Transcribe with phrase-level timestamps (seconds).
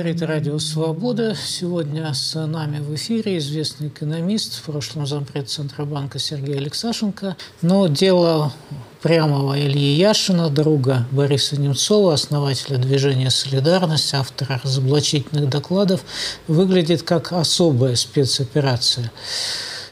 [0.00, 1.34] говорит Радио Свобода.
[1.34, 7.36] Сегодня с нами в эфире известный экономист, в прошлом зампред Центробанка Сергей Алексашенко.
[7.60, 8.50] Но дело
[9.02, 16.00] прямого Ильи Яшина, друга Бориса Немцова, основателя движения «Солидарность», автора разоблачительных докладов,
[16.48, 19.12] выглядит как особая спецоперация.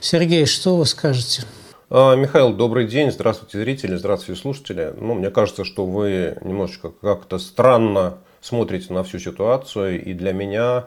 [0.00, 1.42] Сергей, что вы скажете?
[1.90, 3.12] А, Михаил, добрый день.
[3.12, 4.94] Здравствуйте, зрители, здравствуйте, слушатели.
[4.98, 8.16] Ну, мне кажется, что вы немножечко как-то странно
[8.48, 10.86] смотрите на всю ситуацию, и для меня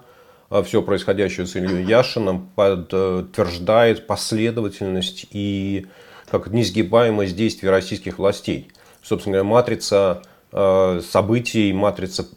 [0.49, 5.85] а, все происходящее с Ильей Яшиным подтверждает последовательность и
[6.29, 8.71] как несгибаемость действий российских властей.
[9.03, 10.21] Собственно говоря, матрица
[10.51, 12.27] а, событий, матрица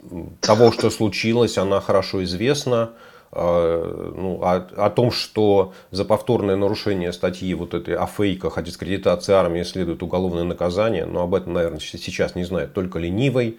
[0.40, 2.90] того, что случилось, она хорошо известна.
[3.32, 8.62] А, ну, о, о том, что за повторное нарушение статьи вот этой о фейках, о
[8.62, 13.58] дискредитации армии следует уголовное наказание, но об этом, наверное, сейчас не знает только ленивый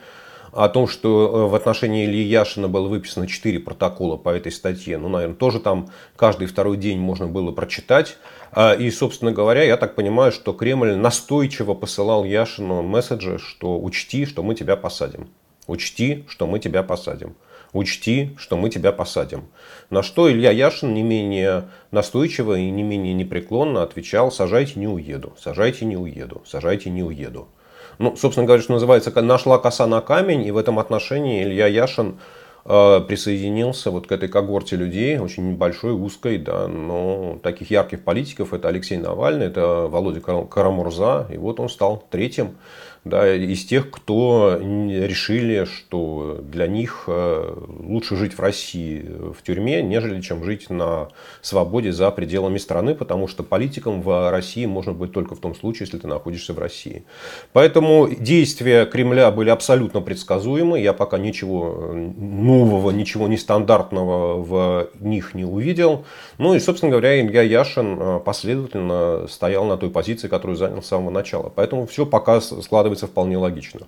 [0.55, 4.97] о том, что э, в отношении Ильи Яшина было выписано 4 протокола по этой статье,
[4.97, 8.15] ну, наверное, тоже там каждый второй день можно было прочитать.
[8.53, 14.25] А, и, собственно говоря, я так понимаю, что Кремль настойчиво посылал Яшину месседжи, что учти,
[14.25, 15.27] что мы тебя посадим.
[15.67, 17.35] Учти, что мы тебя посадим.
[17.73, 19.49] Учти, что мы тебя посадим.
[19.89, 25.35] На что Илья Яшин не менее настойчиво и не менее непреклонно отвечал, сажайте, не уеду,
[25.37, 27.49] сажайте, не уеду, сажайте, не уеду.
[27.99, 32.19] Ну, собственно говоря, что называется, нашла коса на камень, и в этом отношении Илья Яшин
[32.65, 38.53] э, присоединился вот к этой когорте людей, очень небольшой, узкой, да, но таких ярких политиков,
[38.53, 42.57] это Алексей Навальный, это Володя Карамурза, и вот он стал третьим
[43.05, 49.83] да, из тех, кто решили, что для них э, лучше жить в России в тюрьме,
[49.83, 51.09] нежели чем жить на
[51.43, 55.81] свободе за пределами страны, потому что политиком в России можно быть только в том случае,
[55.81, 57.05] если ты находишься в России.
[57.53, 60.79] Поэтому действия Кремля были абсолютно предсказуемы.
[60.79, 66.05] Я пока ничего нового, ничего нестандартного в них не увидел.
[66.39, 70.87] Ну и, собственно говоря, Илья Яшин э, последовательно стоял на той позиции, которую занял с
[70.87, 71.51] самого начала.
[71.55, 73.81] Поэтому все пока складывается оказывается вполне логично.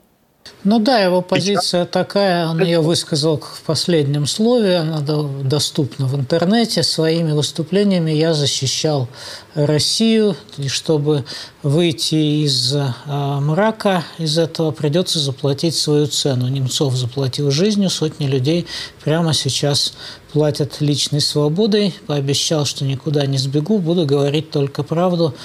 [0.63, 6.83] Ну да, его позиция такая, он ее высказал в последнем слове, она доступна в интернете.
[6.83, 9.09] Своими выступлениями я защищал
[9.55, 11.25] Россию, и чтобы
[11.63, 16.47] выйти из а, мрака, из этого придется заплатить свою цену.
[16.47, 18.67] Немцов заплатил жизнью, сотни людей
[19.03, 19.93] прямо сейчас
[20.31, 25.35] платят личной свободой, пообещал, что никуда не сбегу, буду говорить только правду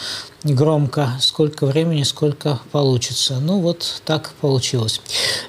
[0.44, 3.38] громко, сколько времени, сколько получится.
[3.40, 5.00] Ну вот так получилось.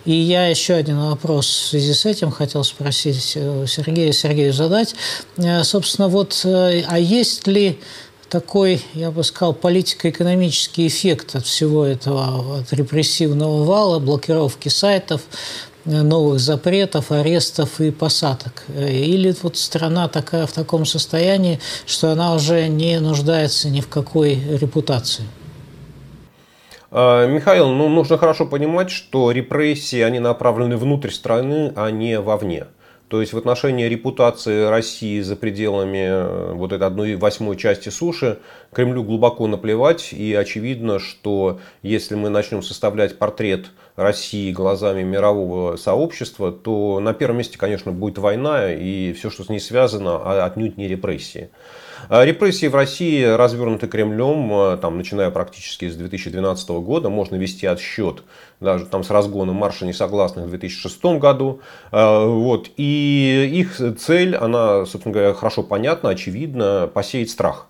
[0.05, 4.95] И я еще один вопрос в связи с этим хотел спросить э, Сергея, Сергею задать.
[5.37, 7.79] Э, собственно, вот, э, а есть ли
[8.29, 15.21] такой, я бы сказал, политико-экономический эффект от всего этого, от репрессивного вала, блокировки сайтов,
[15.85, 18.63] новых запретов, арестов и посадок?
[18.77, 24.35] Или вот страна такая в таком состоянии, что она уже не нуждается ни в какой
[24.35, 25.25] репутации?
[26.95, 32.65] А, Михаил, ну, нужно хорошо понимать, что репрессии, они направлены внутрь страны, а не вовне.
[33.13, 38.39] То есть в отношении репутации России за пределами э, вот этой одной восьмой части суши
[38.71, 40.13] Кремлю глубоко наплевать.
[40.13, 47.37] И очевидно, что если мы начнем составлять портрет России глазами мирового сообщества, то на первом
[47.37, 51.51] месте, конечно, будет война и все, что с ней связано, а отнюдь не репрессии.
[52.09, 57.09] А репрессии в России развернуты Кремлем, а, там, начиная практически с 2012 года.
[57.09, 58.23] Можно вести отсчет
[58.59, 61.61] даже там, с разгоном марша несогласных в 2006 году.
[61.91, 62.69] А, вот.
[62.77, 67.67] И их цель, она, собственно говоря, хорошо понятна, очевидна, посеять страх.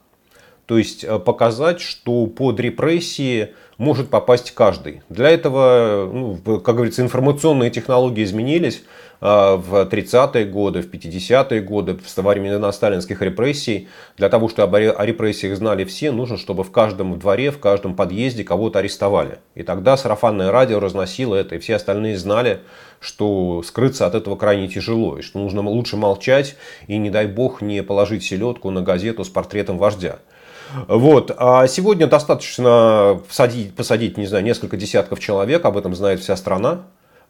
[0.66, 5.02] То есть показать, что под репрессии может попасть каждый.
[5.10, 8.84] Для этого, ну, как говорится, информационные технологии изменились
[9.20, 13.88] а, в 30-е годы, в 50-е годы, в времена сталинских репрессий.
[14.18, 18.44] Для того, чтобы о репрессиях знали все, нужно, чтобы в каждом дворе, в каждом подъезде
[18.44, 19.40] кого-то арестовали.
[19.56, 22.60] И тогда сарафанное радио разносило это, и все остальные знали,
[23.00, 26.56] что скрыться от этого крайне тяжело, и что нужно лучше молчать
[26.88, 30.20] и, не дай бог, не положить селедку на газету с портретом вождя.
[30.88, 31.32] Вот.
[31.38, 36.84] А сегодня достаточно посадить, посадить, не знаю, несколько десятков человек, об этом знает вся страна.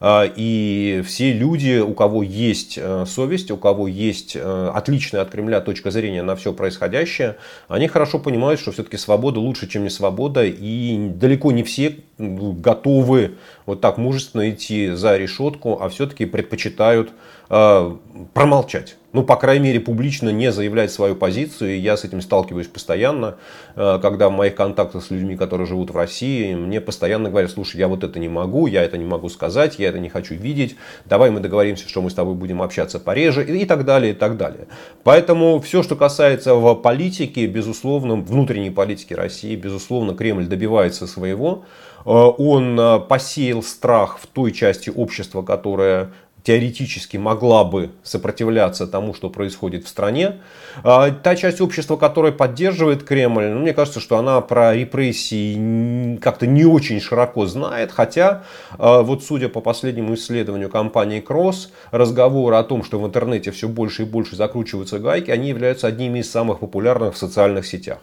[0.06, 5.30] А, и все люди, у кого есть э, совесть, у кого есть э, отличная от
[5.30, 7.38] Кремля точка зрения на все происходящее,
[7.70, 10.44] они хорошо понимают, что все-таки свобода лучше, чем не свобода.
[10.44, 13.36] И далеко не все готовы
[13.66, 17.12] вот так мужественно идти за решетку, а все-таки предпочитают
[17.50, 17.96] э,
[18.34, 21.76] промолчать ну, по крайней мере, публично не заявлять свою позицию.
[21.76, 23.36] И я с этим сталкиваюсь постоянно,
[23.76, 27.78] э, когда в моих контактах с людьми, которые живут в России, мне постоянно говорят, слушай,
[27.78, 30.76] я вот это не могу, я это не могу сказать, я это не хочу видеть,
[31.06, 34.36] давай мы договоримся, что мы с тобой будем общаться пореже и так далее, и так
[34.36, 34.68] далее.
[35.04, 41.66] Поэтому все, что касается в политике, безусловно, внутренней политики России, безусловно, Кремль добивается своего.
[42.04, 46.10] Э, он э, посеял страх в той части общества, которая
[46.44, 50.40] теоретически могла бы сопротивляться тому, что происходит в стране.
[50.84, 56.46] А, та часть общества, которая поддерживает Кремль, ну, мне кажется, что она про репрессии как-то
[56.46, 58.44] не очень широко знает, хотя
[58.78, 63.70] а, вот судя по последнему исследованию компании Кросс, разговоры о том, что в интернете все
[63.70, 68.00] больше и больше закручиваются гайки, они являются одними из самых популярных в социальных сетях.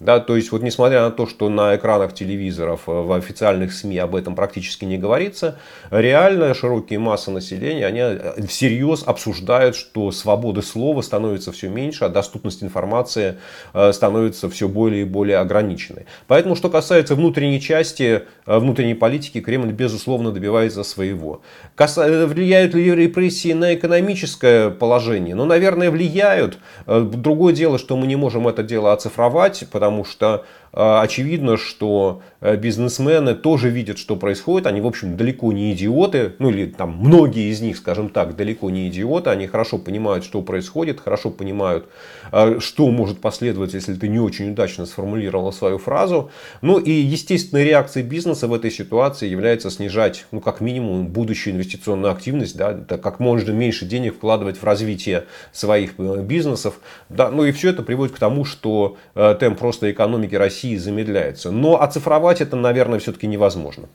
[0.00, 3.98] Да, то есть, вот несмотря на то, что на экранах телевизоров, э, в официальных СМИ
[3.98, 5.58] об этом практически не говорится,
[5.90, 12.10] реально широкие массы населения, они э, всерьез обсуждают, что свободы слова становится все меньше, а
[12.10, 13.38] доступность информации
[13.74, 16.06] э, становится все более и более ограниченной.
[16.28, 21.42] Поэтому, что касается внутренней части, внутренней политики, Кремль, безусловно, добивается своего.
[21.76, 25.34] Влияют ли репрессии на экономическое положение?
[25.34, 26.58] Ну, наверное, влияют.
[26.86, 30.44] Другое дело, что мы не можем это дело оцифровать, потому потому что
[30.78, 34.68] очевидно, что э, бизнесмены тоже видят, что происходит.
[34.68, 36.34] Они, в общем, далеко не идиоты.
[36.38, 39.30] Ну, или там многие из них, скажем так, далеко не идиоты.
[39.30, 41.88] Они хорошо понимают, что происходит, хорошо понимают,
[42.30, 46.30] а, что может последовать, если ты не очень удачно сформулировал свою фразу.
[46.62, 52.12] Ну, и естественной реакцией бизнеса в этой ситуации является снижать, ну, как минимум, будущую инвестиционную
[52.12, 56.78] активность, да, это как можно меньше денег вкладывать в развитие своих э, бизнесов.
[57.08, 60.76] Да, ну, и все это приводит к тому, что э, темп роста экономики России России
[60.76, 61.50] замедляется.
[61.50, 63.88] Но оцифровать это, наверное, все-таки невозможно.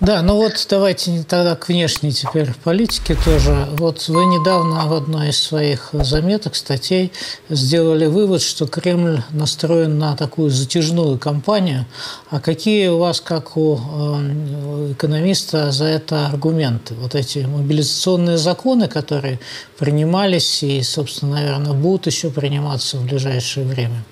[0.00, 3.68] Да, ну вот давайте тогда к внешней теперь политике тоже.
[3.78, 7.12] Вот вы недавно в одной из своих заметок, статей
[7.48, 11.86] сделали вывод, что Кремль настроен на такую затяжную кампанию.
[12.30, 16.94] А какие у вас, как у э, экономиста, за это аргументы?
[16.94, 19.38] Вот эти мобилизационные законы, которые
[19.78, 24.02] принимались и, собственно, наверное, будут еще приниматься в ближайшее время?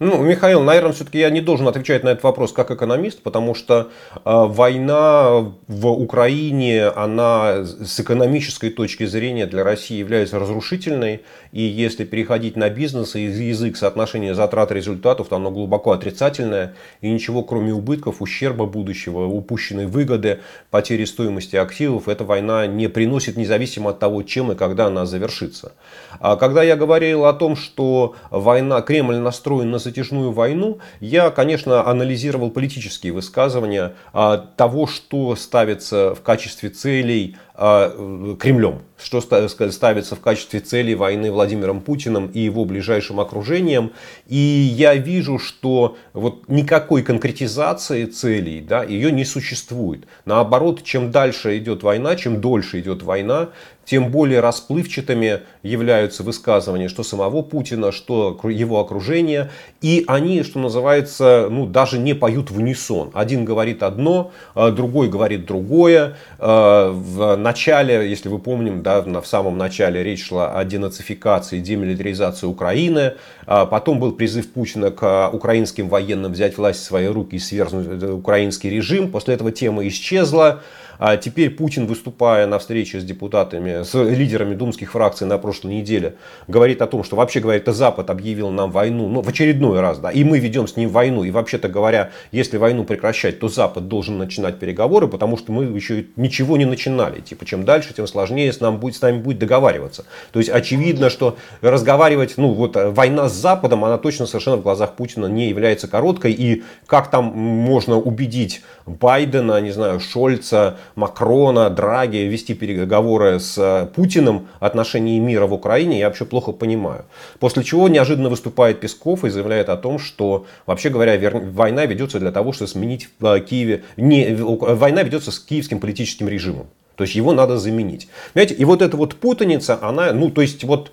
[0.00, 3.90] Ну, Михаил, наверное, все-таки я не должен отвечать на этот вопрос как экономист, потому что
[4.16, 11.22] э, война в Украине, она с экономической точки зрения для России является разрушительной.
[11.52, 16.74] И если переходить на бизнес и язык соотношения затрат и результатов, то оно глубоко отрицательное.
[17.00, 20.40] И ничего, кроме убытков, ущерба будущего, упущенной выгоды,
[20.70, 25.72] потери стоимости активов, эта война не приносит, независимо от того, чем и когда она завершится.
[26.18, 31.88] А когда я говорил о том, что война, Кремль настроен на затяжную войну, я, конечно,
[31.88, 40.20] анализировал политические высказывания а, того, что ставится в качестве целей а, Кремлем, что ставится в
[40.20, 43.92] качестве цели войны Владимиром Путиным и его ближайшим окружением.
[44.26, 50.06] И я вижу, что вот никакой конкретизации целей да, ее не существует.
[50.24, 53.50] Наоборот, чем дальше идет война, чем дольше идет война,
[53.84, 59.50] тем более расплывчатыми являются высказывания что самого Путина, что его окружения.
[59.80, 63.10] И они, что называется, ну, даже не поют в унисон.
[63.14, 66.16] Один говорит одно, а другой говорит другое.
[66.38, 72.46] А, в начале, если вы помним, да, в самом начале речь шла о денацификации, демилитаризации
[72.46, 73.14] Украины.
[73.46, 78.02] А потом был призыв Путина к украинским военным взять власть в свои руки и свергнуть
[78.02, 79.10] э, украинский режим.
[79.10, 80.62] После этого тема исчезла.
[80.98, 86.14] А теперь Путин, выступая на встрече с депутатами, с лидерами думских фракций на прошлой неделе,
[86.48, 90.10] говорит о том, что вообще говорит, Запад объявил нам войну, ну, в очередной раз, да,
[90.10, 91.24] и мы ведем с ним войну.
[91.24, 96.06] И вообще-то говоря, если войну прекращать, то Запад должен начинать переговоры, потому что мы еще
[96.16, 97.20] ничего не начинали.
[97.20, 100.04] Типа, чем дальше, тем сложнее с, нам будет, с нами будет договариваться.
[100.32, 104.94] То есть, очевидно, что разговаривать, ну, вот война с Западом, она точно совершенно в глазах
[104.94, 106.32] Путина не является короткой.
[106.32, 113.86] И как там можно убедить Байдена, не знаю, Шольца, Макрона, Драги вести переговоры с э,
[113.94, 117.04] Путиным о отношении мира в Украине, я вообще плохо понимаю.
[117.38, 122.32] После чего неожиданно выступает Песков и заявляет о том, что, вообще говоря, война ведется для
[122.32, 123.84] того, чтобы сменить в э, Киеве...
[123.96, 126.66] Не, война ведется с киевским политическим режимом.
[126.96, 128.08] То есть его надо заменить.
[128.32, 130.92] Понимаете, и вот эта вот путаница, она, ну, то есть вот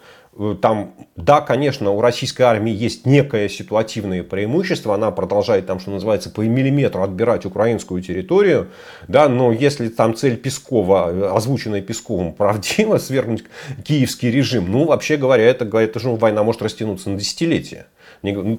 [0.61, 6.29] там, да, конечно, у российской армии есть некое ситуативное преимущество, она продолжает там, что называется,
[6.29, 8.69] по миллиметру отбирать украинскую территорию,
[9.09, 13.43] да, но если там цель Пескова, э, озвученная Песковым, правдива, свергнуть
[13.83, 17.87] киевский режим, ну, вообще говоря, это, это же война может растянуться на десятилетия.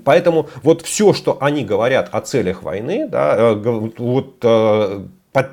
[0.05, 3.55] Поэтому вот все, что они говорят о целях войны, да, э,
[3.97, 4.45] вот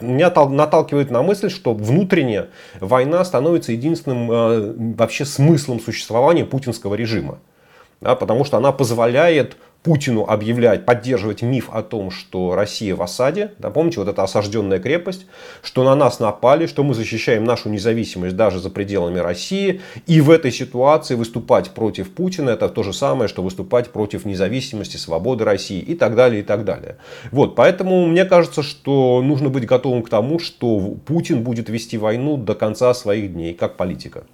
[0.02, 2.48] меня наталкивает на мысль, что внутренне
[2.80, 7.40] война становится единственным э, вообще смыслом существования путинского режима.
[8.02, 13.54] Да, потому что она позволяет Путину объявлять, поддерживать миф о том, что Россия в осаде.
[13.60, 15.26] Да, помните, вот эта осажденная крепость,
[15.64, 19.80] что на нас напали, что мы защищаем нашу независимость даже за пределами России.
[20.06, 24.98] И в этой ситуации выступать против Путина это то же самое, что выступать против независимости,
[24.98, 26.98] свободы России и так далее, и так далее.
[27.32, 32.36] Вот, поэтому мне кажется, что нужно быть готовым к тому, что Путин будет вести войну
[32.36, 34.26] до конца своих дней, как политика.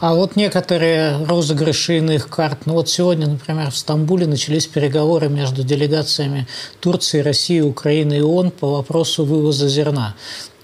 [0.00, 2.66] А вот некоторые розыгрыши иных карт.
[2.66, 6.46] Ну вот сегодня, например, в Стамбуле начались переговоры между делегациями
[6.80, 10.14] Турции, России, Украины и ООН по вопросу вывоза зерна.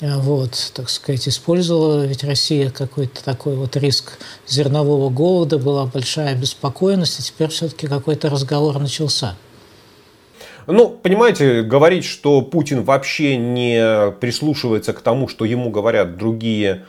[0.01, 6.35] Э, вот, так сказать, использовала ведь Россия какой-то такой вот риск зернового голода, была большая
[6.35, 9.37] беспокойность, и теперь все-таки какой-то разговор начался.
[10.67, 16.85] Ну, понимаете, говорить, что Путин вообще не прислушивается к тому, что ему говорят другие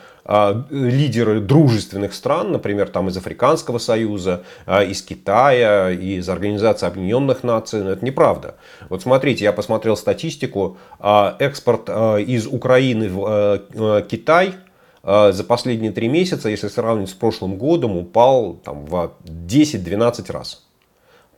[0.70, 7.84] лидеры дружественных стран, например, там из Африканского Союза, а, из Китая, из Организации Объединенных Наций,
[7.84, 8.56] но это неправда.
[8.90, 14.54] Вот смотрите, я посмотрел статистику, а, экспорт из Украины в Китай
[15.02, 20.66] за последние три месяца, если сравнивать с прошлым годом, упал там, в 10-12 раз.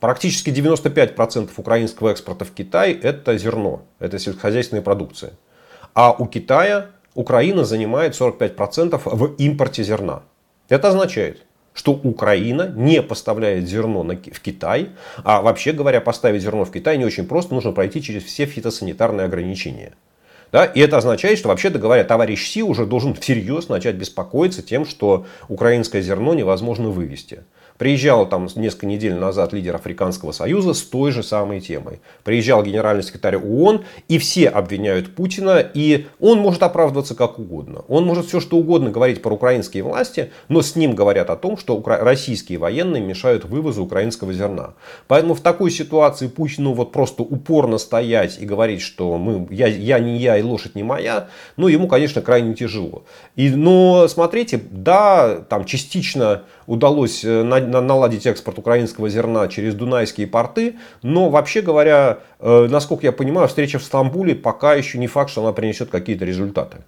[0.00, 5.34] Практически 95% украинского экспорта в Китай это зерно, это сельскохозяйственная продукция.
[5.94, 10.22] А у Китая Украина занимает 45% в импорте зерна.
[10.68, 14.90] Это означает, что Украина не поставляет зерно в Китай,
[15.24, 19.26] а вообще говоря, поставить зерно в Китай не очень просто, нужно пройти через все фитосанитарные
[19.26, 19.92] ограничения.
[20.52, 20.66] Да?
[20.66, 25.26] И это означает, что вообще-то говоря, товарищ Си уже должен всерьез начать беспокоиться тем, что
[25.48, 27.44] украинское зерно невозможно вывести.
[27.82, 31.98] Приезжал там несколько недель назад лидер Африканского союза с той же самой темой.
[32.22, 37.82] Приезжал генеральный секретарь ООН, и все обвиняют Путина, и он может оправдываться как угодно.
[37.88, 41.56] Он может все что угодно говорить про украинские власти, но с ним говорят о том,
[41.58, 44.74] что российские военные мешают вывозу украинского зерна.
[45.08, 49.98] Поэтому в такой ситуации Путину вот просто упорно стоять и говорить, что мы, я, я
[49.98, 53.02] не я и лошадь не моя, ну ему, конечно, крайне тяжело.
[53.34, 57.42] И, но смотрите, да, там частично удалось э,
[57.80, 60.76] наладить экспорт украинского зерна через дунайские порты.
[61.02, 65.42] Но вообще говоря, э, насколько я понимаю, встреча в Стамбуле пока еще не факт, что
[65.42, 66.78] она принесет какие-то результаты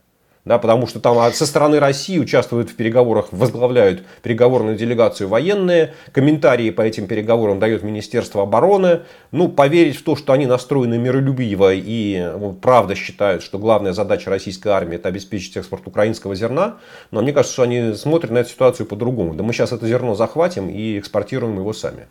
[0.45, 6.71] да, потому что там со стороны России участвуют в переговорах, возглавляют переговорную делегацию военные, комментарии
[6.71, 9.01] по этим переговорам дает Министерство обороны.
[9.31, 14.31] Ну, поверить в то, что они настроены миролюбиво и ну, правда считают, что главная задача
[14.31, 16.77] российской армии это обеспечить экспорт украинского зерна,
[17.11, 19.35] но мне кажется, что они смотрят на эту ситуацию по-другому.
[19.35, 22.07] Да мы сейчас это зерно захватим и экспортируем его сами.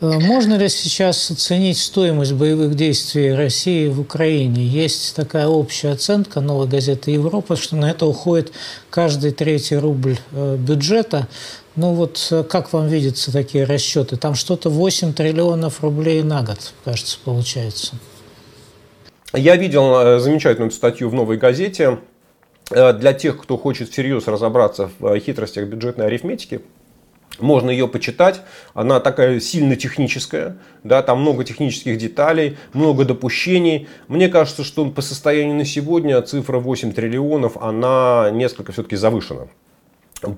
[0.00, 4.62] Э, можно ли сейчас оценить стоимость боевых действий России в Украине?
[4.64, 8.52] Есть такая общая оценка новой газеты «Европа», что на это уходит
[8.90, 11.28] каждый третий рубль э, бюджета.
[11.76, 14.16] Ну вот э, как вам видятся такие расчеты?
[14.16, 17.96] Там что-то 8 триллионов рублей на год, кажется, получается.
[19.32, 21.98] Я видел замечательную статью в «Новой газете».
[22.70, 26.62] Для тех, кто хочет всерьез разобраться в хитростях бюджетной арифметики,
[27.38, 28.42] можно ее почитать,
[28.74, 33.88] она такая сильно техническая, да, там много технических деталей, много допущений.
[34.08, 39.48] Мне кажется, что по состоянию на сегодня цифра 8 триллионов, она несколько все-таки завышена.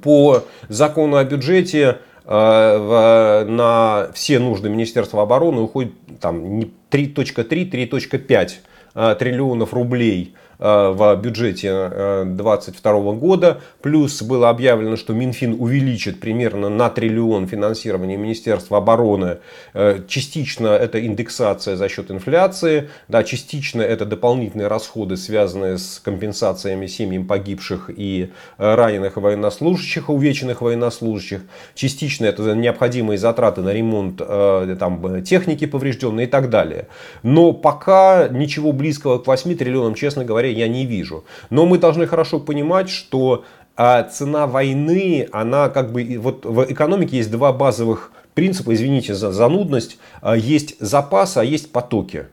[0.03, 8.51] По закону о бюджете э, на все нужды Министерства обороны уходит там 3.3-3.5
[8.95, 13.61] э, триллионов рублей– в бюджете 2022 э, года.
[13.81, 19.39] Плюс было объявлено, что Минфин увеличит примерно на триллион финансирование Министерства обороны.
[19.75, 26.87] Э, частично это индексация за счет инфляции, да, частично это дополнительные расходы, связанные с компенсациями
[26.87, 31.43] семьям погибших и раненых военнослужащих, увеченных военнослужащих.
[31.75, 36.89] Частично это необходимые затраты на ремонт там, техники поврежденной и так далее.
[37.23, 41.25] Но пока ничего близкого к 8 триллионам, честно говоря, я не вижу.
[41.51, 43.45] Но мы должны хорошо понимать, что
[43.77, 49.33] а, цена войны, она как бы, вот в экономике есть два базовых принципа, извините за
[49.33, 52.27] занудность, а, есть запасы, а есть потоки.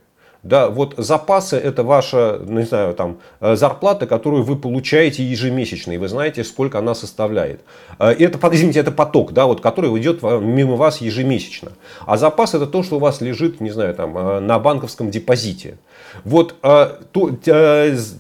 [0.46, 5.98] Да, вот запасы это ваша, не знаю, там, э, зарплата, которую вы получаете ежемесячно, и
[5.98, 7.62] вы знаете, сколько она составляет.
[7.98, 11.72] Э, это, извините, это поток, да, вот, который идет мимо вас ежемесячно.
[12.06, 15.80] А запас это то, что у вас лежит, не знаю, там, э, на банковском депозите.
[16.24, 17.32] Вот то,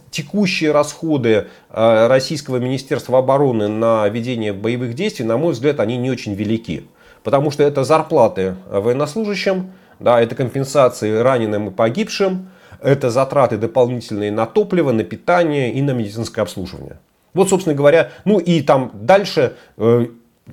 [0.09, 6.33] текущие расходы Российского Министерства обороны на ведение боевых действий, на мой взгляд, они не очень
[6.33, 6.87] велики.
[7.23, 12.49] Потому что это зарплаты военнослужащим, да, это компенсации раненым и погибшим,
[12.81, 16.99] это затраты дополнительные на топливо, на питание и на медицинское обслуживание.
[17.33, 20.05] Вот, собственно говоря, ну и там дальше э,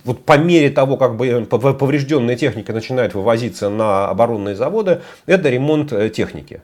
[0.04, 5.92] вот по мере того, как бы поврежденная техника начинает вывозиться на оборонные заводы, это ремонт
[5.92, 6.62] э, техники.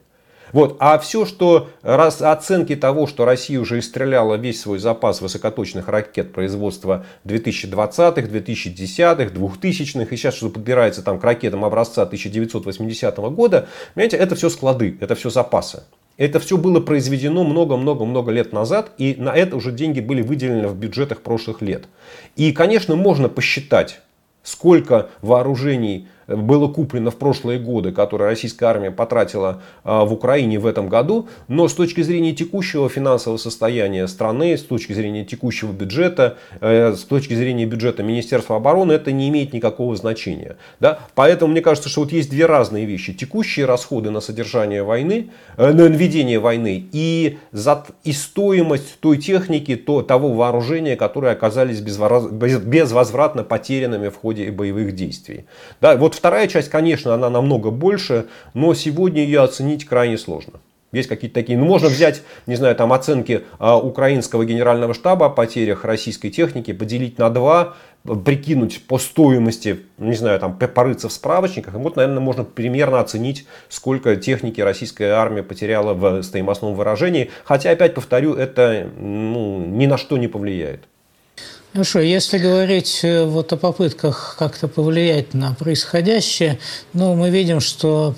[0.53, 0.77] Вот.
[0.81, 6.33] А все, что раз, оценки того, что Россия уже истреляла весь свой запас высокоточных ракет
[6.33, 14.17] производства 2020-х, 2010-х, 2000-х, и сейчас что подбирается там к ракетам образца 1980 года, понимаете,
[14.17, 15.83] это все склады, это все запасы.
[16.17, 20.77] Это все было произведено много-много-много лет назад, и на это уже деньги были выделены в
[20.77, 21.85] бюджетах прошлых лет.
[22.35, 24.01] И, конечно, можно посчитать,
[24.43, 30.67] сколько вооружений было куплено в прошлые годы, которые российская армия потратила а, в Украине в
[30.67, 31.29] этом году.
[31.49, 37.05] Но с точки зрения текущего финансового состояния страны, с точки зрения текущего бюджета, э, с
[37.05, 40.57] точки зрения бюджета Министерства обороны, это не имеет никакого значения.
[40.81, 40.99] Да?
[41.15, 43.15] Поэтому мне кажется, что вот есть две разные вещи.
[43.15, 49.77] Текущие расходы на содержание войны, э, на ведение войны и, за, и стоимость той техники,
[49.77, 55.47] то, того вооружения, которые оказались безвозвратно потерянными в ходе боевых действий.
[55.81, 55.97] Да?
[55.97, 60.61] Вот вторая часть, конечно, она намного больше, но сегодня ее оценить крайне сложно.
[60.91, 65.29] Есть какие-то такие, ну можно взять, не знаю, там оценки а, украинского генерального штаба о
[65.29, 67.75] потерях российской техники, поделить на два,
[68.25, 73.47] прикинуть по стоимости, не знаю, там порыться в справочниках, и вот, наверное, можно примерно оценить,
[73.69, 77.31] сколько техники российская армия потеряла в стоимостном выражении.
[77.45, 80.85] Хотя, опять повторю, это ну, ни на что не повлияет.
[81.79, 86.59] Хорошо, если говорить э, вот о попытках как-то повлиять на происходящее,
[86.93, 88.17] ну, мы видим, что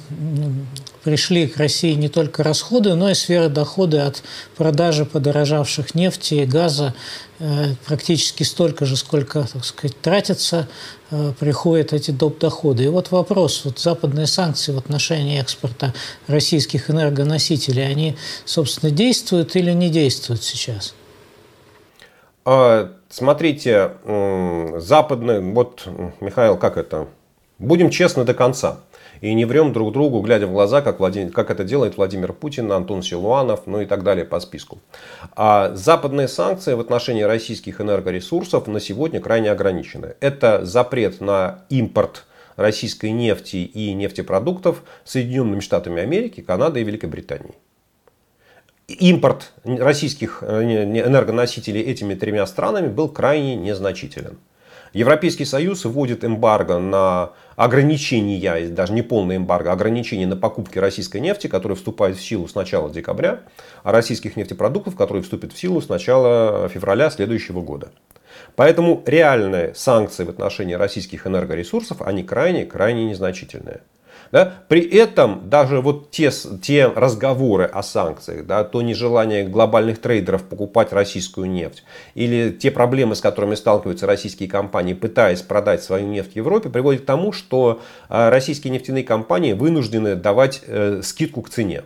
[1.05, 4.23] пришли к России не только расходы, но и сферы доходы от
[4.57, 6.95] продажи подорожавших нефти и газа
[7.39, 10.67] э, практически столько же, сколько, так сказать, тратится,
[11.11, 12.39] э, приходят эти доп.
[12.39, 12.85] доходы.
[12.85, 15.93] И вот вопрос, вот западные санкции в отношении экспорта
[16.29, 20.95] российских энергоносителей, они, собственно, действуют или не действуют сейчас?
[22.47, 23.93] А смотрите,
[24.77, 25.87] западный, вот,
[26.21, 27.09] Михаил, как это?
[27.59, 28.81] Будем честны до конца.
[29.21, 32.73] И не врем друг другу, глядя в глаза, как, Владимир, как это делает Владимир Путин,
[32.73, 34.79] Антон Силуанов, ну и так далее по списку.
[35.37, 40.15] А западные санкции в отношении российских энергоресурсов на сегодня крайне ограничены.
[40.21, 42.25] Это запрет на импорт
[42.57, 47.57] российской нефти и нефтепродуктов Соединенными Штатами Америки, Канадой и Великобританией
[48.99, 54.39] импорт российских э, энергоносителей этими тремя странами был крайне незначителен.
[54.93, 61.19] Европейский Союз вводит эмбарго на ограничения, даже не полное эмбарго, а ограничения на покупки российской
[61.19, 63.41] нефти, которые вступают в силу с начала декабря,
[63.85, 67.91] а российских нефтепродуктов, которые вступят в силу с начала февраля следующего года.
[68.57, 73.83] Поэтому реальные санкции в отношении российских энергоресурсов, они крайне-крайне незначительные.
[74.33, 74.63] Да?
[74.69, 76.31] При этом даже вот те,
[76.63, 81.83] те разговоры о санкциях, да, то нежелание глобальных трейдеров покупать российскую нефть,
[82.15, 87.07] или те проблемы, с которыми сталкиваются российские компании, пытаясь продать свою нефть Европе, приводит к
[87.07, 91.83] тому, что а, российские нефтяные компании вынуждены давать э, скидку к цене.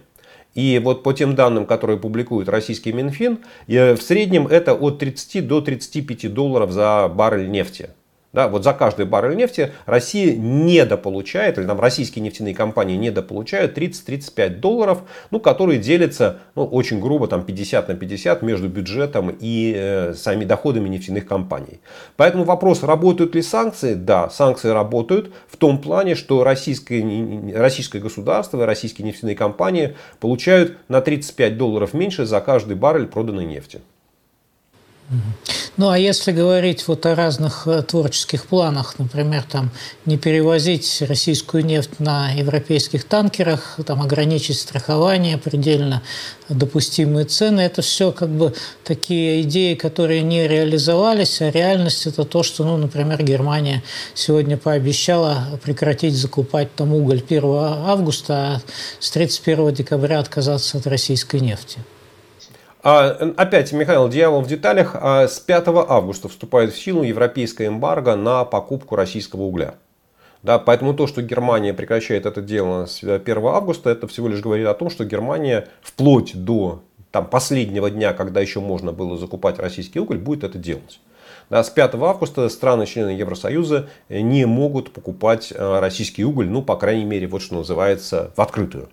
[0.55, 5.47] И вот по тем данным, которые публикует российский Минфин, э, в среднем это от 30
[5.47, 7.91] до 35 долларов за баррель нефти.
[8.35, 14.57] Да, вот за каждый баррель нефти Россия недополучает, или там российские нефтяные компании недополучают 30-35
[14.57, 20.15] долларов, ну, которые делятся ну, очень грубо там 50 на 50 между бюджетом и э,
[20.15, 21.81] сами доходами нефтяных компаний.
[22.17, 23.95] Поэтому вопрос, работают ли санкции?
[23.95, 30.77] Да, санкции работают в том плане, что российское, российское государство и российские нефтяные компании получают
[30.89, 33.81] на 35 долларов меньше за каждый баррель проданной нефти.
[35.77, 39.71] Ну, а если говорить вот о разных э, творческих планах, например, там
[40.07, 46.03] не перевозить российскую нефть на европейских танкерах, там ограничить страхование, предельно
[46.49, 52.45] допустимые цены, это все как бы такие идеи, которые не реализовались, а реальность это то,
[52.45, 53.83] что, ну, например, Германия
[54.15, 58.63] сегодня пообещала прекратить закупать там уголь 1 августа, а
[59.01, 61.81] с 31 декабря отказаться от российской нефти.
[62.87, 64.95] А, опять, Михаил, дьявол в деталях.
[65.01, 69.77] А, с 5 августа вступает в силу европейская эмбарго на покупку российского угля.
[70.43, 74.67] Да, поэтому то, что Германия прекращает это дело с 1 августа, это всего лишь говорит
[74.67, 79.99] о том, что Германия вплоть до там, последнего дня, когда еще можно было закупать российский
[79.99, 81.01] уголь, будет это делать.
[81.49, 87.05] Да, с 5 августа страны-члены Евросоюза не могут покупать э, российский уголь, ну, по крайней
[87.07, 88.91] мере, вот что называется, в открытую.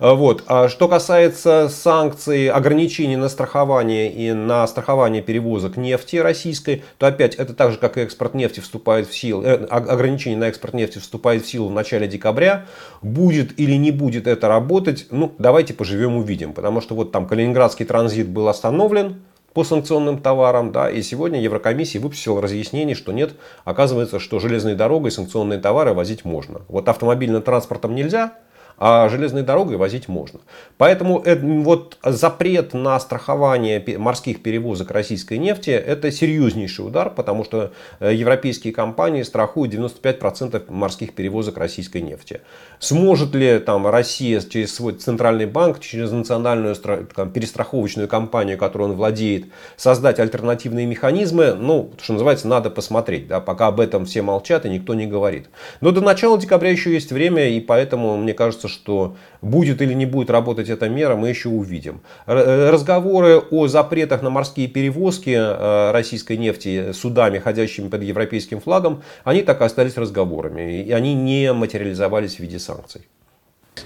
[0.00, 0.44] Вот.
[0.46, 7.34] А что касается санкций, ограничений на страхование и на страхование перевозок нефти российской, то опять
[7.34, 10.98] это так же, как и экспорт нефти вступает в силу, э, ограничение на экспорт нефти
[10.98, 12.66] вступает в силу в начале декабря.
[13.02, 16.52] Будет или не будет это работать, ну давайте поживем увидим.
[16.52, 19.22] Потому что вот там Калининградский транзит был остановлен,
[19.54, 23.32] по санкционным товарам, да, и сегодня Еврокомиссия выпустила разъяснение, что нет,
[23.64, 26.60] оказывается, что железной дорогой санкционные товары возить можно.
[26.68, 28.34] Вот автомобильным транспортом нельзя,
[28.78, 30.40] а железной дорогой возить можно.
[30.76, 31.22] Поэтому
[31.62, 38.72] вот запрет на страхование морских перевозок российской нефти это серьезнейший удар, потому что э, европейские
[38.72, 42.40] компании страхуют 95% морских перевозок российской нефти.
[42.78, 48.96] Сможет ли там Россия через свой центральный банк, через национальную там, перестраховочную компанию, которую он
[48.96, 51.54] владеет, создать альтернативные механизмы?
[51.54, 53.26] Ну, что называется, надо посмотреть.
[53.26, 53.40] Да?
[53.40, 55.48] Пока об этом все молчат и никто не говорит.
[55.80, 60.06] Но до начала декабря еще есть время, и поэтому мне кажется, что будет или не
[60.06, 62.00] будет работать эта мера, мы еще увидим.
[62.26, 69.02] Э, разговоры о запретах на морские перевозки э, российской нефти судами, ходящими под европейским флагом,
[69.24, 70.82] они так и остались разговорами.
[70.82, 73.02] И они не материализовались в виде санкций.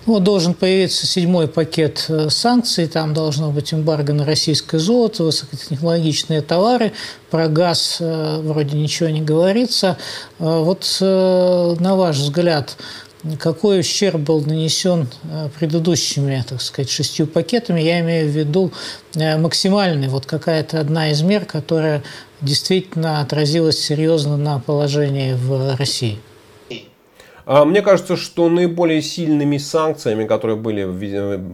[0.06, 6.40] Ну, должен появиться седьмой пакет э, санкций, там должно быть эмбарго на российское золото, высокотехнологичные
[6.40, 6.92] товары,
[7.30, 9.96] про газ вроде ничего не говорится.
[10.38, 12.76] Вот на ваш взгляд,
[13.38, 17.80] какой ущерб был нанесен э, предыдущими, так сказать, шестью пакетами.
[17.80, 18.72] Я имею в виду
[19.14, 22.02] э, максимальный, вот какая-то одна из мер, которая
[22.40, 26.18] действительно отразилась серьезно на положении в России.
[27.44, 30.84] А, мне кажется, что наиболее сильными санкциями, которые были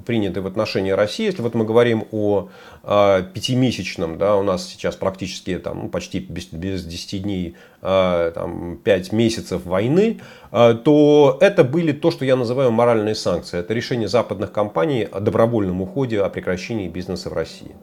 [0.06, 2.48] приняты в отношении России, если вот мы говорим о
[2.82, 8.30] а, пятимесячном, да, у нас сейчас практически там, ну, почти без, без 10 дней, а,
[8.32, 10.20] там, 5 месяцев войны,
[10.50, 13.60] то это были то, что я называю моральные санкции.
[13.60, 17.74] Это решение западных компаний о добровольном уходе, о прекращении бизнеса в России.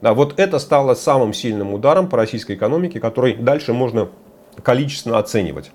[0.00, 4.08] Да, вот это стало самым сильным ударом по российской экономике, который дальше можно
[4.62, 5.70] количественно оценивать.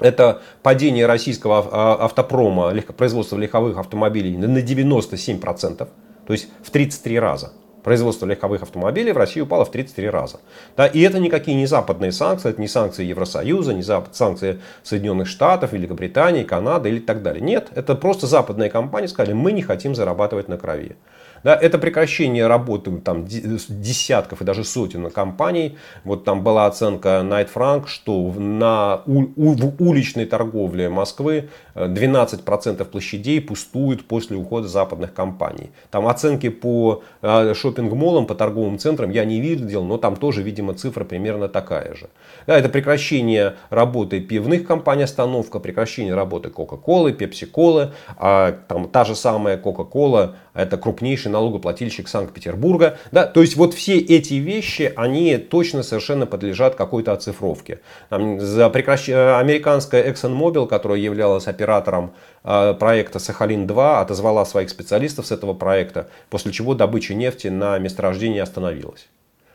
[0.00, 7.52] Это падение российского а, автопрома, производства легковых автомобилей на 97%, то есть в 33 раза.
[7.82, 10.40] Производство легковых автомобилей в России упало в 33 раза.
[10.76, 15.72] Да, и это никакие не западные санкции, это не санкции Евросоюза, не санкции Соединенных Штатов,
[15.72, 17.40] Великобритании, Канады или так далее.
[17.40, 20.96] Нет, это просто западные компании сказали, мы не хотим зарабатывать на крови.
[21.42, 25.76] Да, это прекращение работы там, десятков и даже сотен компаний.
[26.04, 32.84] Вот там была оценка Night Frank, что на, у, у, в уличной торговле Москвы 12%
[32.84, 35.70] площадей пустуют после ухода западных компаний.
[35.90, 40.74] Там оценки по э, шопинг-молам, по торговым центрам я не видел, но там тоже, видимо,
[40.74, 42.08] цифра примерно такая же.
[42.46, 49.14] Да, это прекращение работы пивных компаний, остановка, прекращение работы Coca-Cola, Pepsi-Cola, а там та же
[49.14, 52.98] самая Coca-Cola, это крупнейший налогоплательщик Санкт-Петербурга.
[53.12, 57.80] Да, то есть вот все эти вещи, они точно совершенно подлежат какой-то оцифровке.
[58.08, 59.08] Там, за прекращ...
[59.08, 62.12] Американская ExxonMobil, которая являлась оператором
[62.44, 68.40] э, проекта Сахалин-2, отозвала своих специалистов с этого проекта, после чего добыча нефти на месторождении
[68.40, 69.08] остановилась.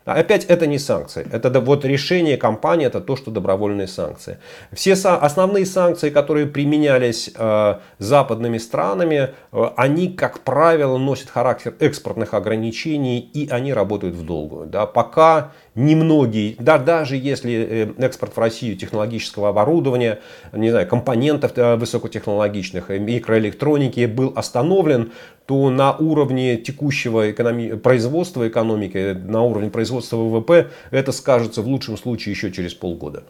[0.05, 1.27] Опять это не санкции.
[1.31, 4.39] Это вот решение компании, это то, что добровольные санкции.
[4.71, 12.33] Все основные санкции, которые применялись э, западными странами, э, они, как правило, носят характер экспортных
[12.33, 14.67] ограничений и они работают в долгую.
[14.67, 14.85] Да?
[14.87, 17.53] Пока немногие, да, даже если
[17.97, 20.19] э, экспорт в Россию технологического оборудования,
[20.51, 25.11] не знаю, компонентов э, высокотехнологичных, э, микроэлектроники был остановлен,
[25.45, 31.97] то на уровне текущего экономи- производства экономики, на уровне производства ВВП, это скажется в лучшем
[31.97, 33.23] случае еще через полгода.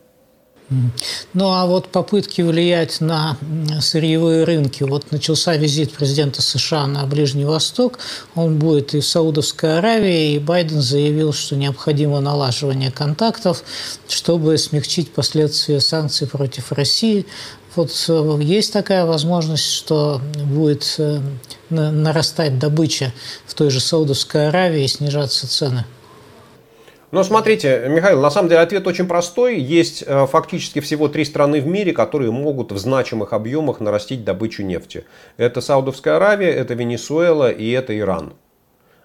[1.34, 3.38] Ну а вот попытки влиять на
[3.81, 4.84] сырьевые рынки.
[4.84, 7.99] Вот начался визит президента США на Ближний Восток.
[8.36, 13.63] Он будет и в Саудовской Аравии, и Байден заявил, что необходимо налаживание контактов,
[14.07, 17.25] чтобы смягчить последствия санкций против России.
[17.75, 21.21] Вот э, есть такая возможность, что будет э,
[21.69, 23.13] нарастать добыча
[23.45, 25.86] в той же Саудовской Аравии и снижаться цены?
[27.12, 29.60] Но смотрите, Михаил, на самом деле ответ очень простой.
[29.60, 34.63] Есть э, фактически всего три страны в мире, которые могут в значимых объемах нарастить добычу
[34.63, 35.04] нефти.
[35.36, 38.34] Это Саудовская Аравия, это Венесуэла и это Иран.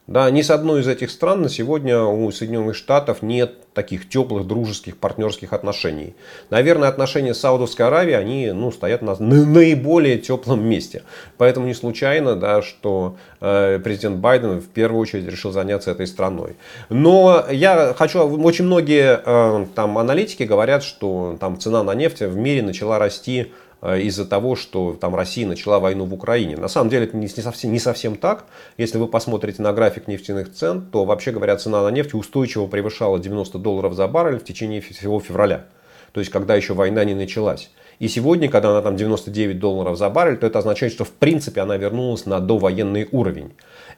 [0.07, 4.47] Да, ни с одной из этих стран на сегодня у Соединенных Штатов нет таких теплых,
[4.47, 6.15] дружеских, партнерских отношений.
[6.49, 11.03] Наверное, отношения с Саудовской Аравией, они ну, стоят на, на наиболее теплом месте.
[11.39, 16.55] Поэтому не случайно, да, что э, президент Байден в первую очередь решил заняться этой страной.
[16.89, 22.37] Но я хочу, очень многие э, там аналитики говорят, что там цена на нефть в
[22.37, 23.53] мире начала расти
[23.95, 26.57] из-за того, что там Россия начала войну в Украине.
[26.57, 28.47] На самом деле это не совсем, не совсем так.
[28.79, 33.19] Если вы посмотрите на график нефтяных цен, то вообще говоря, цена на нефть устойчиво превышала
[33.19, 35.67] 90 долларов за баррель в течение всего февраля.
[36.13, 37.71] То есть, когда еще война не началась.
[37.99, 41.61] И сегодня, когда она там 99 долларов за баррель, то это означает, что в принципе
[41.63, 43.53] она вернулась на довоенный уровень.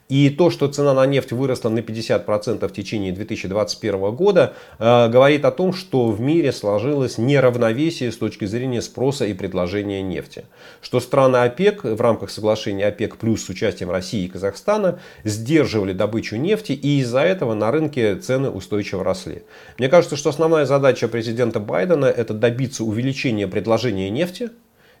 [0.09, 5.45] И то, что цена на нефть выросла на 50% в течение 2021 года, э, говорит
[5.45, 10.45] о том, что в мире сложилось неравновесие с точки зрения спроса и предложения нефти.
[10.81, 16.37] Что страны ОПЕК в рамках соглашения ОПЕК плюс с участием России и Казахстана сдерживали добычу
[16.37, 19.43] нефти, и из-за этого на рынке цены устойчиво росли.
[19.77, 24.49] Мне кажется, что основная задача президента Байдена это добиться увеличения предложения нефти,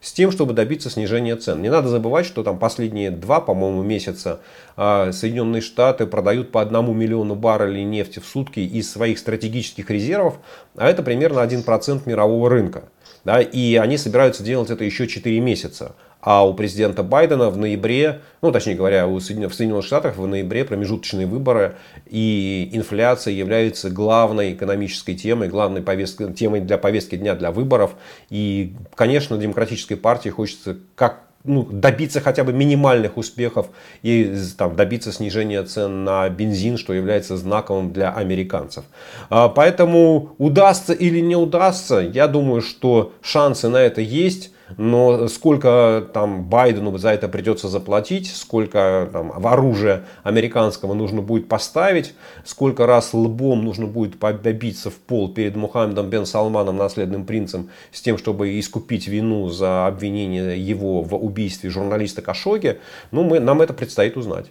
[0.01, 1.61] с тем, чтобы добиться снижения цен.
[1.61, 4.39] Не надо забывать, что там последние два, по-моему, месяца
[4.77, 10.39] а, Соединенные Штаты продают по одному миллиону баррелей нефти в сутки из своих стратегических резервов,
[10.75, 12.83] а это примерно 1% мирового рынка.
[13.25, 15.95] Да, и они собираются делать это еще 4 месяца.
[16.21, 20.27] А у президента Байдена в ноябре, ну точнее говоря, у Соединенных, в Соединенных Штатах в
[20.27, 21.75] ноябре промежуточные выборы
[22.07, 27.91] и инфляция является главной экономической темой, главной повесткой, темой для повестки дня для выборов.
[28.29, 33.67] И, конечно, демократической партии хочется как ну, добиться хотя бы минимальных успехов
[34.01, 38.83] и там, добиться снижения цен на бензин, что является знаковым для американцев.
[39.29, 44.51] А, поэтому удастся или не удастся, я думаю, что шансы на это есть.
[44.77, 52.13] Но сколько там Байдену за это придется заплатить, сколько там, оружия американского нужно будет поставить,
[52.45, 58.01] сколько раз лбом нужно будет добиться в пол перед Мухаммедом бен Салманом, наследным принцем, с
[58.01, 62.79] тем, чтобы искупить вину за обвинение его в убийстве журналиста Кашоги,
[63.11, 64.47] ну, мы, нам это предстоит узнать.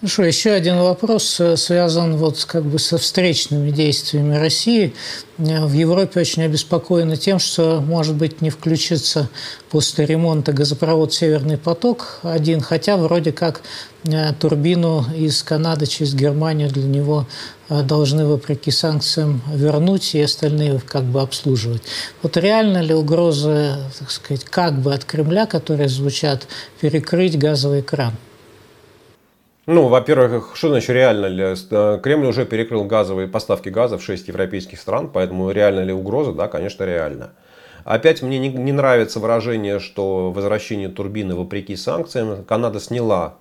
[0.00, 4.94] Хорошо, еще один вопрос э, связан вот как бы со встречными действиями России.
[5.36, 9.28] Э, в Европе очень обеспокоены тем, что, может быть, не включится
[9.68, 13.60] после ремонта газопровод «Северный поток-1», хотя вроде как
[14.04, 17.26] э, турбину из Канады через Германию для него
[17.68, 21.82] должны, вопреки санкциям, вернуть и остальные как бы обслуживать.
[22.22, 26.48] Вот реально ли угрозы, так сказать, как бы от Кремля, которые звучат,
[26.80, 28.14] перекрыть газовый кран?
[29.66, 31.54] Ну, во-первых, что значит реально ли?
[31.70, 36.32] Э, Кремль уже перекрыл газовые поставки газа в 6 европейских стран, поэтому реально ли угроза?
[36.32, 37.32] Да, конечно, реально.
[37.84, 42.44] Опять мне не, нравится выражение, что возвращение турбины вопреки санкциям.
[42.44, 43.36] Канада сняла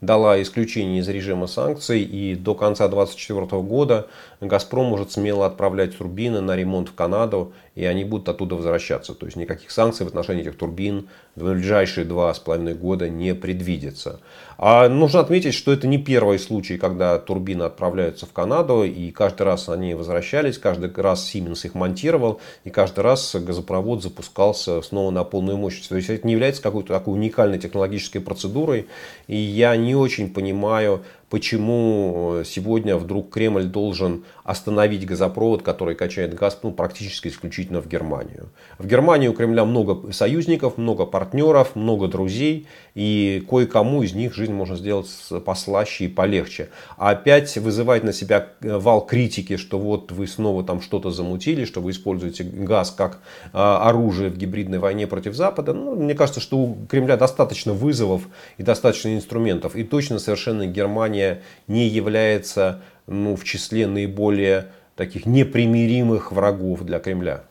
[0.00, 4.06] дала исключение из режима санкций, и до конца 2024 года
[4.40, 9.14] «Газпром» может смело отправлять турбины на ремонт в Канаду, и они будут оттуда возвращаться.
[9.14, 13.34] То есть никаких санкций в отношении этих турбин в ближайшие два с половиной года не
[13.34, 14.20] предвидится.
[14.58, 19.42] А нужно отметить, что это не первый случай, когда турбины отправляются в Канаду, и каждый
[19.42, 25.24] раз они возвращались, каждый раз Siemens их монтировал, и каждый раз газопровод запускался снова на
[25.24, 25.88] полную мощность.
[25.88, 28.88] То есть это не является какой-то такой уникальной технологической процедурой,
[29.26, 36.34] и я не очень понимаю, почему э, сегодня вдруг Кремль должен остановить газопровод, который качает
[36.34, 38.50] газ ну, практически исключительно в Германию.
[38.78, 42.66] В Германии у Кремля много союзников, много партнеров, много друзей,
[42.96, 45.08] и кое-кому из них жизнь можно сделать
[45.46, 46.68] послаще и полегче.
[46.98, 51.64] А опять вызывать на себя э, вал критики, что вот вы снова там что-то замутили,
[51.64, 53.20] что вы используете газ как
[53.52, 58.22] а, оружие в гибридной войне против Запада, ну, мне кажется, что у Кремля достаточно вызовов
[58.58, 59.76] и достаточно инструментов.
[59.76, 66.98] И точно совершенно Германия Германия не является ну, в числе наиболее таких непримиримых врагов для
[66.98, 67.42] Кремля.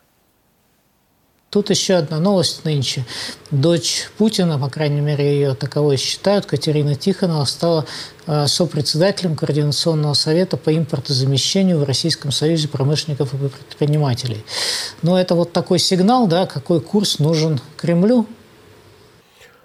[1.50, 3.06] Тут еще одна новость нынче.
[3.50, 7.86] Дочь Путина, по крайней мере, ее таковой считают, Катерина Тихонова стала
[8.28, 14.46] э, сопредседателем Координационного совета по импортозамещению в Российском союзе промышленников и предпринимателей.
[15.02, 18.28] Но это вот такой сигнал, да, какой курс нужен Кремлю?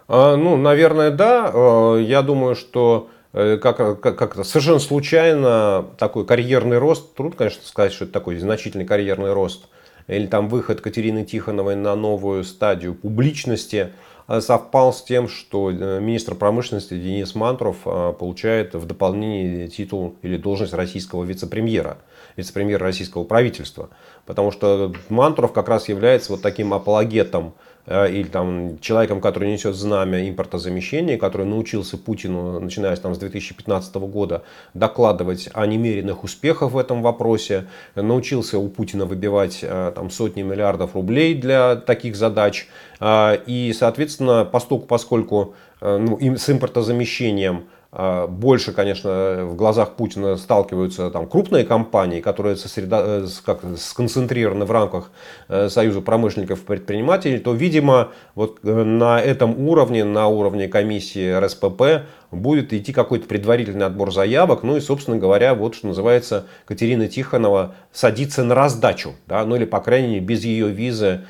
[0.09, 1.51] А, ну, наверное, да.
[1.53, 7.63] Э, я думаю, что как, как, как это, совершенно случайно такой карьерный рост, трудно, конечно,
[7.65, 9.67] сказать, что это такой значительный карьерный рост,
[10.07, 13.93] или там выход Катерины Тихоновой на новую стадию публичности
[14.29, 17.79] э, совпал с тем, что э, министр промышленности Денис Мантуров
[18.19, 21.99] получает в дополнение титул или должность российского вице-премьера,
[22.37, 23.89] вице-премьера российского правительства.
[24.27, 29.75] Потому что Мантуров как раз является вот таким апологетом Э, или там человеком, который несет
[29.75, 34.43] знамя импортозамещения, который научился Путину, начиная там, с 2015 года,
[34.73, 40.95] докладывать о немеренных успехах в этом вопросе, научился у Путина выбивать э, там, сотни миллиардов
[40.95, 42.69] рублей для таких задач.
[43.01, 51.29] Э, и, соответственно, поскольку, поскольку ну, с импортозамещением больше, конечно, в глазах Путина сталкиваются там,
[51.29, 53.03] крупные компании, которые сосредо...
[53.05, 55.13] Э, как, сконцентрированы в рамках
[55.49, 61.39] э, Союза промышленников и предпринимателей, то, видимо, вот э, на этом уровне, на уровне комиссии
[61.39, 64.65] РСПП, будет идти какой-то предварительный отбор заявок.
[64.65, 69.15] Ну и, собственно говоря, вот что называется, Катерина Тихонова садится на раздачу.
[69.29, 69.45] Да?
[69.45, 71.27] Ну или, по крайней мере, без ее визы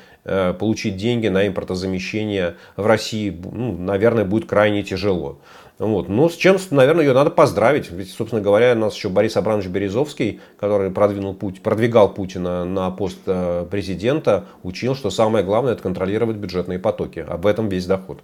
[0.57, 5.37] получить деньги на импортозамещение в России, ну, наверное, будет крайне тяжело.
[5.77, 6.07] Вот.
[6.07, 7.91] Ну, с чем, наверное, ее надо поздравить.
[7.91, 12.91] Ведь, собственно говоря, у нас еще Борис Абранович Березовский, который продвинул путь, продвигал Путина на
[12.91, 17.19] пост э, президента, учил, что самое главное– это контролировать бюджетные потоки.
[17.19, 18.21] Об этом весь доход.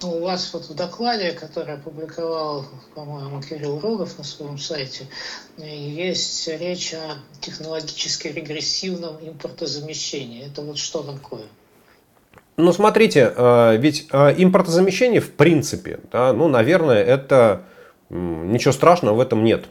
[0.00, 5.06] Ну, у вас вот в докладе, который опубликовал, по-моему, Кирилл Рогов на своем сайте,
[5.58, 10.46] есть речь о технологически регрессивном импортозамещении.
[10.46, 11.44] Это вот что такое?
[12.56, 17.62] Ну, смотрите, э, ведь э, импортозамещение в принципе, да, ну, наверное, это
[18.10, 19.64] ничего страшного в этом нет.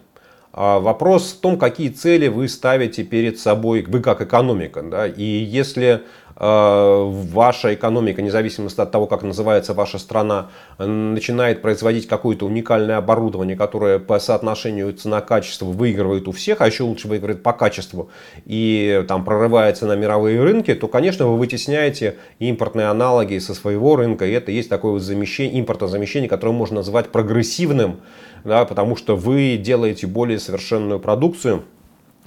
[0.53, 4.81] А вопрос в том, какие цели вы ставите перед собой, вы как экономика.
[4.81, 5.07] Да?
[5.07, 6.01] И если
[6.41, 10.49] ваша экономика, независимо от того, как называется ваша страна,
[10.79, 17.07] начинает производить какое-то уникальное оборудование, которое по соотношению цена-качество выигрывает у всех, а еще лучше
[17.07, 18.09] выигрывает по качеству
[18.45, 24.25] и там прорывается на мировые рынки, то, конечно, вы вытесняете импортные аналоги со своего рынка,
[24.25, 28.01] и это есть такое вот замещение, импортозамещение, которое можно назвать прогрессивным,
[28.43, 31.65] да, потому что вы делаете более совершенную продукцию,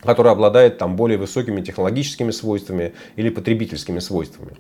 [0.04, 4.56] который обладает там, более высокими технологическими свойствами или потребительскими свойствами.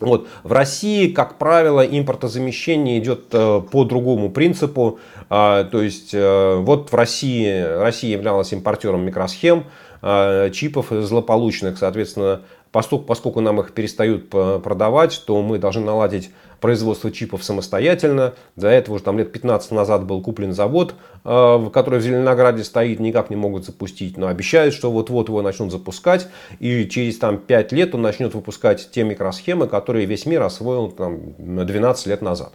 [0.00, 0.28] Вот.
[0.42, 4.98] В России, как правило, импортозамещение идет э, по другому принципу.
[5.30, 9.64] А, то есть, э, вот в России, Россия являлась импортером микросхем,
[10.02, 12.42] э, чипов злополучных, соответственно,
[12.74, 18.34] поскольку, поскольку нам их перестают продавать, то мы должны наладить производство чипов самостоятельно.
[18.56, 22.98] До этого уже там лет 15 назад был куплен завод, э, который в Зеленограде стоит,
[22.98, 26.26] никак не могут запустить, но обещают, что вот-вот его начнут запускать,
[26.58, 31.34] и через там, 5 лет он начнет выпускать те микросхемы, которые весь мир освоил там,
[31.38, 32.54] 12 лет назад.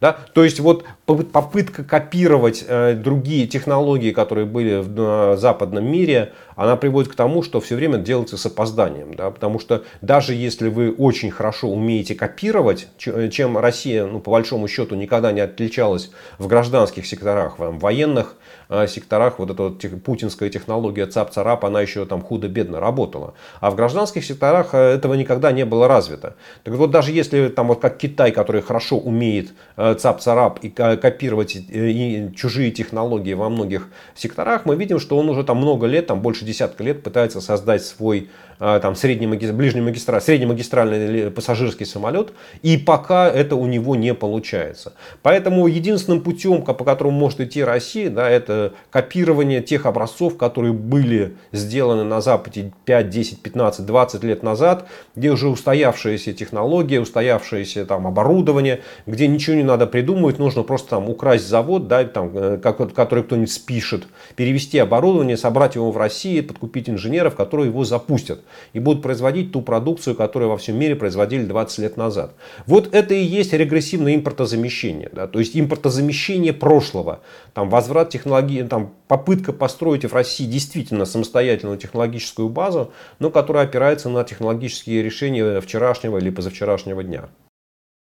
[0.00, 0.16] Да?
[0.32, 7.12] То есть вот попытка копировать э, другие технологии, которые были в западном мире, она приводит
[7.12, 9.14] к тому, что все время делается с опозданием.
[9.14, 9.30] Да?
[9.30, 14.94] Потому что даже если вы очень хорошо умеете копировать, чем Россия, ну, по большому счету,
[14.94, 18.55] никогда не отличалась в гражданских секторах, в военных э,
[18.88, 23.34] секторах, вот эта вот путинская технология ЦАП-ЦАРАП, она еще там худо-бедно работала.
[23.60, 26.36] А в гражданских секторах э, этого никогда не было развито.
[26.64, 31.56] Так вот, даже если там вот как Китай, который хорошо умеет э, ЦАП-ЦАРАП и копировать
[31.56, 36.20] и чужие технологии во многих секторах, мы видим, что он уже там много лет, там
[36.20, 43.28] больше десятка лет пытается создать свой там, средний, ближний магистраль, среднемагистральный пассажирский самолет, и пока
[43.28, 44.94] это у него не получается.
[45.22, 51.36] Поэтому единственным путем, по которому может идти Россия, да, это копирование тех образцов, которые были
[51.52, 58.06] сделаны на Западе 5, 10, 15, 20 лет назад, где уже устоявшиеся технологии, устоявшееся там,
[58.06, 63.24] оборудование, где ничего не надо придумывать, нужно просто там украсть завод, да, там, э, который
[63.24, 68.40] кто-нибудь спишет, перевести оборудование, собрать его в России, подкупить инженеров, которые его запустят
[68.72, 72.34] и будут производить ту продукцию, которую во всем мире производили 20 лет назад.
[72.66, 75.10] Вот это и есть регрессивное импортозамещение.
[75.12, 75.26] Да?
[75.26, 77.20] То есть импортозамещение прошлого.
[77.54, 84.08] Там возврат технологии, там попытка построить в России действительно самостоятельную технологическую базу, но которая опирается
[84.08, 87.28] на технологические решения вчерашнего или позавчерашнего дня.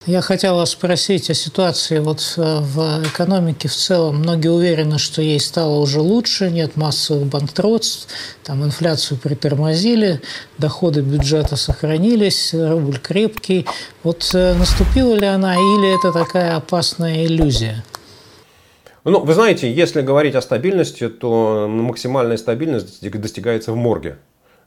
[0.05, 4.17] Я хотел вас спросить о ситуации вот э, в экономике в целом.
[4.17, 8.09] Многие уверены, что ей стало уже лучше, нет массовых банкротств,
[8.43, 10.21] там инфляцию притормозили,
[10.59, 13.65] доходы бюджета сохранились, рубль крепкий.
[14.03, 17.85] Вот э, наступила ли она или это такая опасная иллюзия?
[19.05, 24.19] Ну, вы знаете, если говорить о стабильности, то максимальная стабильность достигается в морге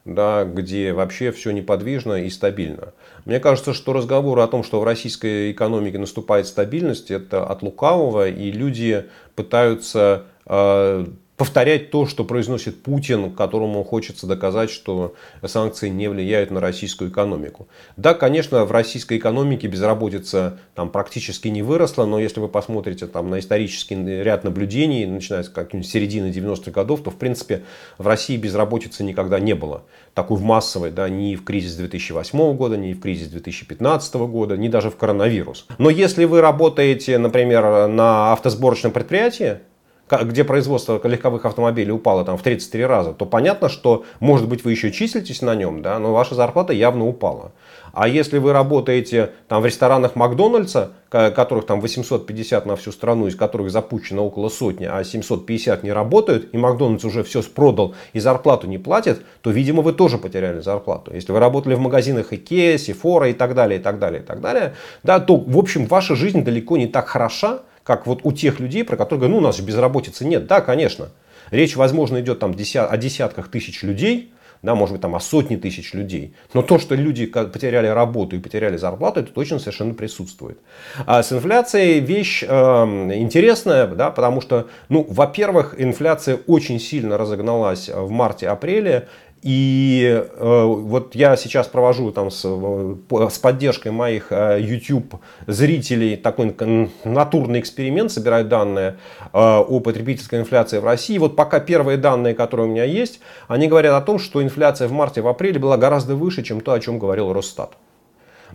[0.06, 2.94] да, где вообще все неподвижно и стабильно.
[3.26, 8.30] Мне кажется, что разговоры о том, что в российской экономике наступает стабильность, это от лукавого,
[8.30, 11.06] и люди пытаются э,
[11.38, 17.67] повторять то, что произносит Путин, которому хочется доказать, что санкции не влияют на российскую экономику.
[17.98, 23.30] Да, конечно, в российской экономике безработица там практически не выросла, но если вы посмотрите там,
[23.30, 27.63] на исторический ряд наблюдений, начиная с как-нибудь середины 90-х годов, то в принципе
[27.98, 29.84] в России безработицы никогда не было.
[30.13, 34.69] Такой в массовой, да, ни в кризис 2008 года, ни в кризис 2015 года, ни
[34.69, 35.67] даже в коронавирус.
[35.78, 39.60] Но если вы работаете, например, на автосборочном предприятии,
[40.10, 44.72] где производство легковых автомобилей упало там в 33 раза, то понятно, что, может быть, вы
[44.72, 47.52] еще числитесь на нем, да, но ваша зарплата явно упала.
[47.93, 53.38] А если вы работаете там в ресторанах Макдональдса, которых там 850 на всю страну, из
[53.38, 58.68] которых запущено около сотни, а 750 не работают, и Макдональдс уже все продал и зарплату
[58.68, 61.14] не платит, то, видимо, вы тоже потеряли зарплату.
[61.14, 64.41] Если вы работали в магазинах Икеа, Сифора и так далее, и так далее, и так
[64.41, 68.59] далее, да, то, в общем, ваша жизнь далеко не так хороша, как вот у тех
[68.59, 70.47] людей, про которых говорят, ну, у нас же безработицы нет.
[70.47, 71.09] Да, конечно.
[71.51, 74.33] Речь, возможно, идет там о десятках тысяч людей,
[74.63, 76.33] да, может быть, там о сотни тысяч людей.
[76.53, 80.57] Но то, что люди потеряли работу и потеряли зарплату, это точно совершенно присутствует.
[81.05, 87.89] А с инфляцией вещь э, интересная, да, потому что, ну, во-первых, инфляция очень сильно разогналась
[87.89, 89.07] в марте-апреле.
[89.46, 96.58] И э, вот я сейчас провожу там с, с поддержкой моих э, YouTube зрителей такой
[97.04, 101.20] натурный эксперимент, собираю данные э, о потребительской инфляции в России.
[101.20, 104.91] Вот пока первые данные, которые у меня есть, они говорят о том, что инфляция в
[104.93, 107.78] марте, в апреле была гораздо выше, чем то, о чем говорил Росстат.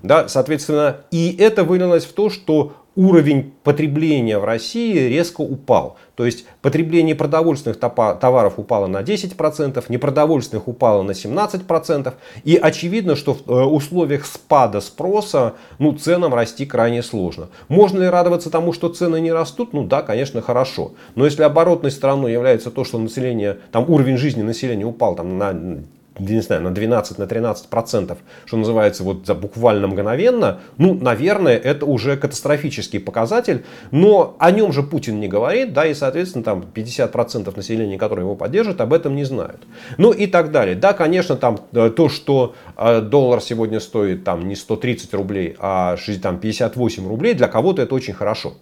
[0.02, 5.96] Да, соответственно, и это вылилось в то, что уровень потребления в России резко упал.
[6.16, 12.12] То есть потребление продовольственных товаров упало на 10%, непродовольственных упало на 17%.
[12.44, 17.48] И очевидно, что в э, условиях спада спроса ну, ценам расти крайне сложно.
[17.68, 19.72] Можно ли радоваться тому, что цены не растут?
[19.72, 20.92] Ну да, конечно, хорошо.
[21.14, 25.80] Но если оборотной стороной является то, что население, там уровень жизни населения упал там, на
[26.20, 31.56] не знаю, на 12, на 13 процентов, что называется, вот за буквально мгновенно, ну, наверное,
[31.56, 36.62] это уже катастрофический показатель, но о нем же Путин не говорит, да, и, соответственно, там
[36.62, 39.62] 50 процентов населения, которые его поддерживают, об этом не знают.
[39.98, 40.76] Ну и так далее.
[40.76, 45.96] Да, конечно, там э, то, что э, доллар сегодня стоит там не 130 рублей, а
[46.22, 48.54] там, 58 рублей, для кого-то это очень хорошо.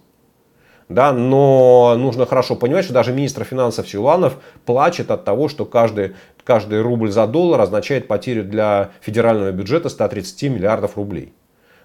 [0.89, 6.15] Да, но нужно хорошо понимать, что даже министр финансов Силуанов плачет от того, что каждый,
[6.49, 11.31] каждый рубль за доллар означает потерю для федерального бюджета 130 миллиардов рублей.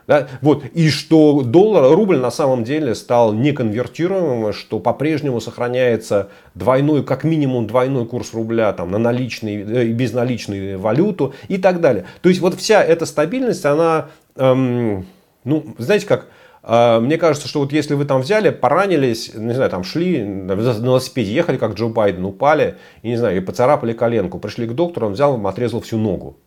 [0.07, 0.27] Да?
[0.41, 0.65] Вот.
[0.73, 7.67] И что доллар, рубль на самом деле стал неконвертируемым, что по-прежнему сохраняется двойной, как минимум
[7.67, 12.07] двойной курс рубля там, на наличный э, и безналичную валюту и так далее.
[12.23, 14.07] То есть вот вся эта стабильность, она,
[14.37, 15.05] эм,
[15.45, 16.29] ну, знаете как,
[16.67, 21.33] мне кажется, что вот если вы там взяли, поранились, не знаю, там шли на велосипеде,
[21.33, 25.13] ехали как Джо Байден, упали, и не знаю, и поцарапали коленку, пришли к доктору, он
[25.13, 26.39] взял, отрезал всю ногу.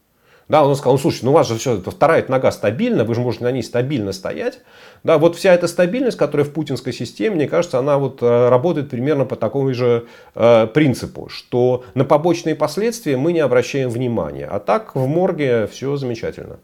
[0.48, 3.22] Да, он сказал, ну слушай, ну у вас же все, вторая нога стабильна, вы же
[3.22, 4.60] можете на ней стабильно стоять.
[5.04, 8.90] Да, вот вся эта стабильность, которая в путинской системе, мне кажется, она вот э, работает
[8.90, 14.48] примерно по такому же э, принципу, что на побочные последствия мы не обращаем внимания.
[14.50, 16.60] А так в морге все замечательно.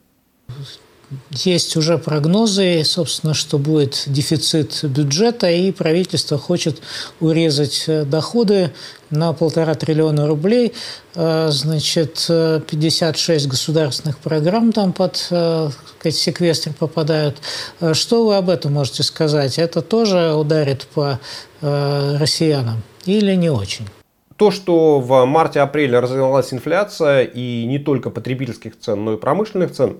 [1.31, 6.81] Есть уже прогнозы, собственно, что будет дефицит бюджета, и правительство хочет
[7.19, 8.71] урезать э, доходы
[9.09, 10.73] на полтора триллиона рублей.
[11.15, 17.37] Э, значит, 56 государственных программ там под сказать, секвестр попадают.
[17.79, 19.59] Э, что вы об этом можете сказать?
[19.59, 21.19] Это тоже ударит по
[21.61, 23.87] россиянам или не очень?
[24.35, 29.97] То, что в марте-апреле развивалась инфляция, и не только потребительских цен, но и промышленных цен,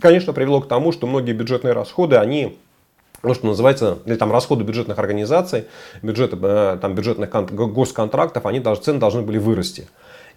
[0.00, 2.58] конечно, привело к тому, что многие бюджетные расходы, они
[3.22, 5.64] ну, что называется, или там расходы бюджетных организаций,
[6.02, 9.88] бюджеты, э, там, бюджетных госконтрактов, они даже, цены должны были вырасти.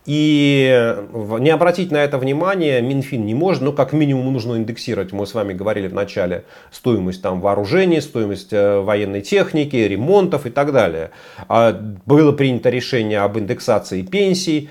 [0.06, 0.96] И
[1.40, 5.34] не обратить на это внимание Минфин не может, но как минимум нужно индексировать, мы с
[5.34, 11.12] вами говорили в начале, стоимость там вооружений, стоимость э, военной техники, ремонтов и так далее.
[11.48, 11.74] А
[12.06, 14.70] было принято решение об индексации пенсий,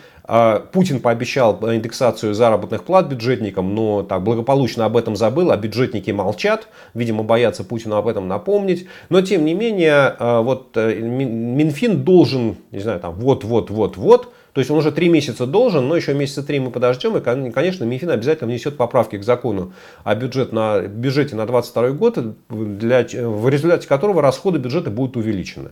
[0.72, 6.68] Путин пообещал индексацию заработных плат бюджетникам, но так благополучно об этом забыл, а бюджетники молчат,
[6.92, 8.86] видимо, боятся Путину об этом напомнить.
[9.08, 14.70] Но, тем не менее, а, вот э, Минфин должен, не знаю, там, вот-вот-вот-вот, то есть
[14.70, 17.16] он уже три месяца должен, но еще месяца три мы подождем.
[17.16, 19.72] И, конечно, Минфин обязательно внесет поправки к закону
[20.04, 22.18] о бюджет на, бюджете на 2022 год,
[22.48, 25.70] для, в результате которого расходы бюджета будут увеличены.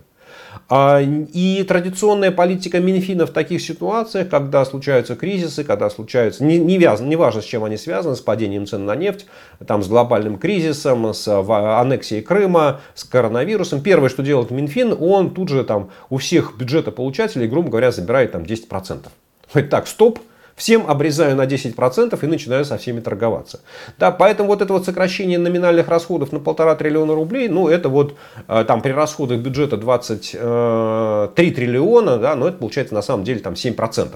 [0.69, 6.79] А, и традиционная политика Минфина в таких ситуациях, когда случаются кризисы, когда случаются, не, не,
[6.79, 9.27] вязано, не важно с чем они связаны, с падением цен на нефть,
[9.67, 13.81] там, с глобальным кризисом, с аннексией Крыма, с коронавирусом.
[13.81, 18.43] Первое, что делает Минфин, он тут же там у всех бюджетополучателей, грубо говоря, забирает там
[18.43, 19.07] 10%.
[19.53, 20.19] Говорит, так, стоп,
[20.57, 23.61] всем обрезаю на 10% и начинаю со всеми торговаться.
[23.99, 28.17] Да, поэтому вот это вот сокращение номинальных расходов на полтора триллиона рублей, ну это вот
[28.49, 33.41] э, там при расходах бюджета 23 э, триллиона, да, но это получается на самом деле
[33.41, 34.09] там 7%.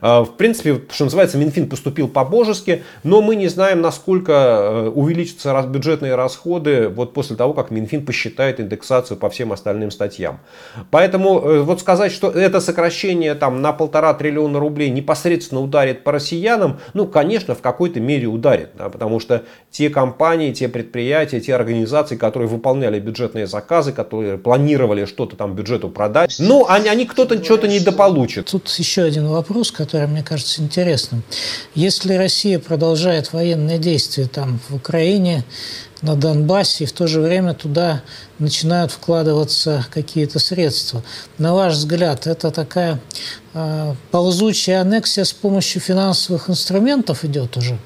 [0.00, 6.88] В принципе, что называется, Минфин поступил по-божески, но мы не знаем, насколько увеличатся бюджетные расходы
[6.88, 10.40] вот после того, как Минфин посчитает индексацию по всем остальным статьям.
[10.90, 16.80] Поэтому вот сказать, что это сокращение там, на полтора триллиона рублей непосредственно ударит по россиянам,
[16.94, 22.16] ну, конечно, в какой-то мере ударит, да, потому что те компании, те предприятия, те организации,
[22.16, 27.68] которые выполняли бюджетные заказы, которые планировали что-то там бюджету продать, ну, они, они кто-то что-то
[27.68, 28.46] недополучит.
[28.50, 31.22] Тут еще один вопрос, который мне кажется интересным.
[31.74, 35.44] Если Россия продолжает военные действия там в Украине,
[36.02, 38.02] на Донбассе, и в то же время туда
[38.38, 41.02] начинают вкладываться какие-то средства.
[41.38, 43.00] На ваш взгляд, это такая
[43.54, 47.78] э, ползучая аннексия с помощью финансовых инструментов идет уже?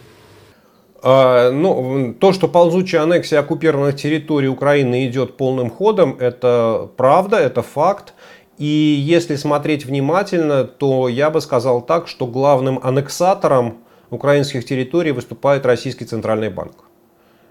[1.03, 7.63] А, ну, то, что ползучая аннексия оккупированных территорий Украины идет полным ходом, это правда, это
[7.63, 8.15] факт.
[8.59, 13.79] И если смотреть внимательно, то я бы сказал так, что главным аннексатором
[14.11, 16.85] украинских территорий выступает Российский Центральный банк.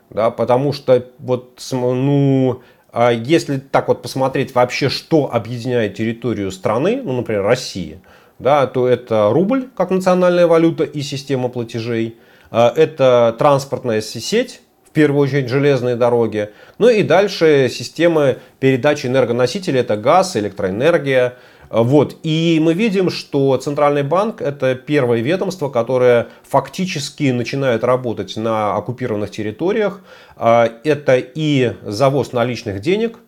[0.09, 7.01] Да, потому что вот, ну, а если так вот посмотреть вообще, что объединяет территорию страны,
[7.03, 7.99] ну, например, России,
[8.39, 12.17] да, то это рубль как национальная валюта и система платежей–
[12.51, 14.61] а, это транспортная сеть,
[14.95, 16.49] первую очередь железные дороги.
[16.79, 21.35] Ну и дальше системы передачи энергоносителей, это газ, электроэнергия.
[21.69, 22.17] Вот.
[22.23, 29.29] И мы видим, что Центральный банк это первое ведомство, которое фактически начинает работать на оккупированных
[29.29, 30.01] территориях.
[30.37, 33.19] А, это и завоз наличных денег,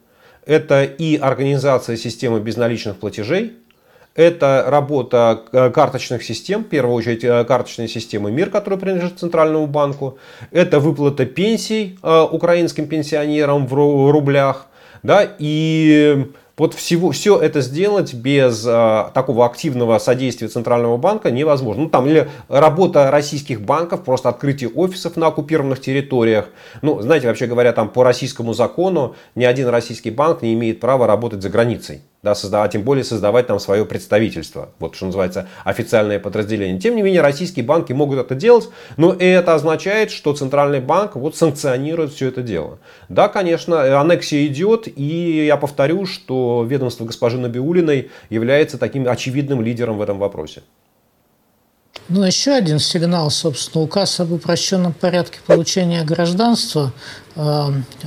[0.46, 3.54] это и организация системы безналичных платежей,
[4.18, 9.68] это работа э, карточных систем, в первую очередь э, карточной системы МИР, которая принадлежит Центральному
[9.68, 10.18] банку.
[10.52, 14.66] Это выплата пенсий э, украинским пенсионерам в рублях.
[15.04, 16.26] Да, и
[16.58, 21.84] вот всего, все это сделать без а, такого активного содействия Центрального банка невозможно.
[21.84, 26.50] Ну, там, или работа российских банков, просто открытие офисов на оккупированных территориях.
[26.82, 31.06] Ну, знаете, вообще говоря, там по российскому закону ни один российский банк не имеет права
[31.06, 36.20] работать за границей да, создавать, тем более создавать там свое представительство, вот что называется официальное
[36.20, 36.78] подразделение.
[36.78, 38.68] Тем не менее, российские банки могут это делать,
[38.98, 42.80] но это означает, что Центральный банк вот санкционирует все это дело.
[43.08, 49.98] Да, конечно, аннексия идет, и я повторю, что ведомство госпожи Набиулиной является таким очевидным лидером
[49.98, 50.64] в этом вопросе.
[52.10, 57.27] Ну, еще один сигнал, собственно, указ об упрощенном порядке получения гражданства э,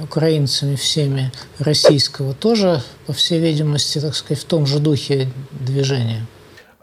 [0.03, 6.27] украинцами всеми российского тоже, по всей видимости, так сказать, в том же духе движения.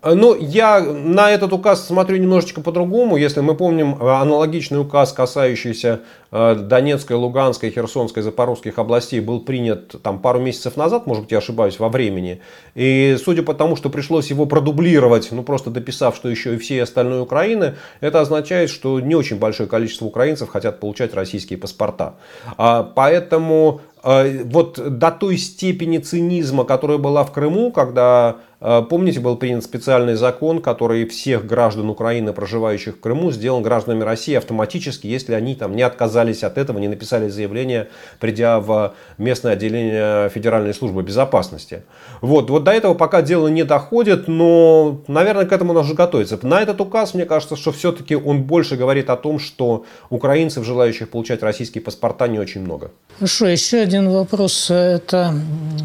[0.07, 3.17] Э, ну, я на этот указ смотрю немножечко по-другому.
[3.17, 6.01] Если мы помним э, аналогичный указ, касающийся
[6.31, 11.39] э, Донецкой, Луганской, Херсонской, Запорожских областей, был принят там пару месяцев назад, может быть, я
[11.39, 12.41] ошибаюсь во времени.
[12.75, 16.81] И судя по тому, что пришлось его продублировать, ну просто дописав, что еще и всей
[16.81, 22.15] остальной Украины, это означает, что не очень большое количество украинцев хотят получать российские паспорта.
[22.57, 29.35] А, поэтому вот до той степени цинизма, которая была в Крыму, когда а, помните, был
[29.35, 35.33] принят специальный закон, который всех граждан Украины, проживающих в Крыму, сделан гражданами России автоматически, если
[35.33, 37.89] они там не отказались от этого, не написали заявление,
[38.19, 41.83] придя в местное отделение Федеральной службы безопасности.
[42.21, 46.39] Вот, вот до этого пока дело не доходит, но, наверное, к этому нужно готовиться.
[46.41, 51.09] На этот указ, мне кажется, что все-таки он больше говорит о том, что украинцев, желающих
[51.09, 52.91] получать российские паспорта, не очень много.
[53.15, 54.69] Хорошо, еще один вопрос.
[54.69, 55.33] Это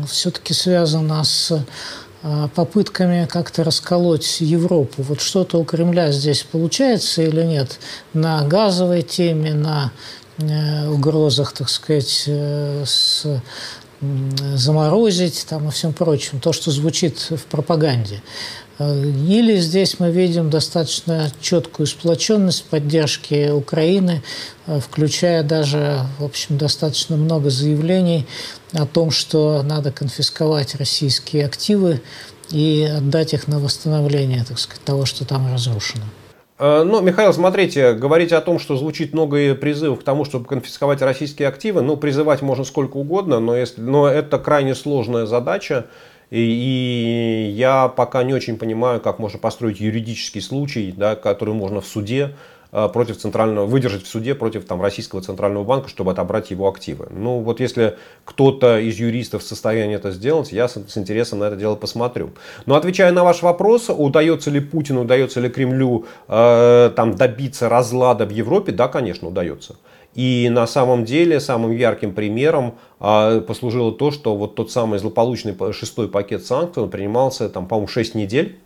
[0.07, 1.65] все-таки связано с
[2.55, 5.03] попытками как-то расколоть Европу.
[5.03, 7.79] Вот что-то у Кремля здесь получается или нет?
[8.13, 9.93] На газовой теме, на
[10.39, 13.27] э, угрозах, так сказать, э, с
[14.55, 18.21] заморозить там и всем прочем, то, что звучит в пропаганде.
[18.83, 24.23] Э, или здесь мы видим достаточно четкую сплоченность поддержки Украины,
[24.67, 28.27] включая даже, в общем, достаточно много заявлений
[28.73, 32.01] о том, что надо конфисковать российские активы
[32.51, 36.05] и отдать их на восстановление, так сказать, того, что там разрушено.
[36.59, 41.03] Э, ну, Михаил, смотрите, говорить о том, что звучит много призывов к тому, чтобы конфисковать
[41.03, 45.87] российские активы, ну, призывать можно сколько угодно, но, если, но это крайне сложная задача,
[46.41, 51.87] и, я пока не очень понимаю, как можно построить юридический случай, да, который можно в
[51.87, 52.35] суде
[52.75, 57.07] Э, против центрального, выдержать в суде против там, российского центрального банка, чтобы отобрать его активы.
[57.11, 61.45] Ну вот если кто-то из юристов в состоянии это сделать, я с, с интересом на
[61.45, 62.31] это дело посмотрю.
[62.65, 68.25] Но отвечая на ваш вопрос, удается ли Путину, удается ли Кремлю э, там, добиться разлада
[68.25, 69.77] в Европе, да, конечно, удается.
[70.15, 75.55] И на самом деле самым ярким примером э, послужило то, что вот тот самый злополучный
[75.73, 78.59] шестой пакет санкций, он принимался, там, по-моему, 6 недель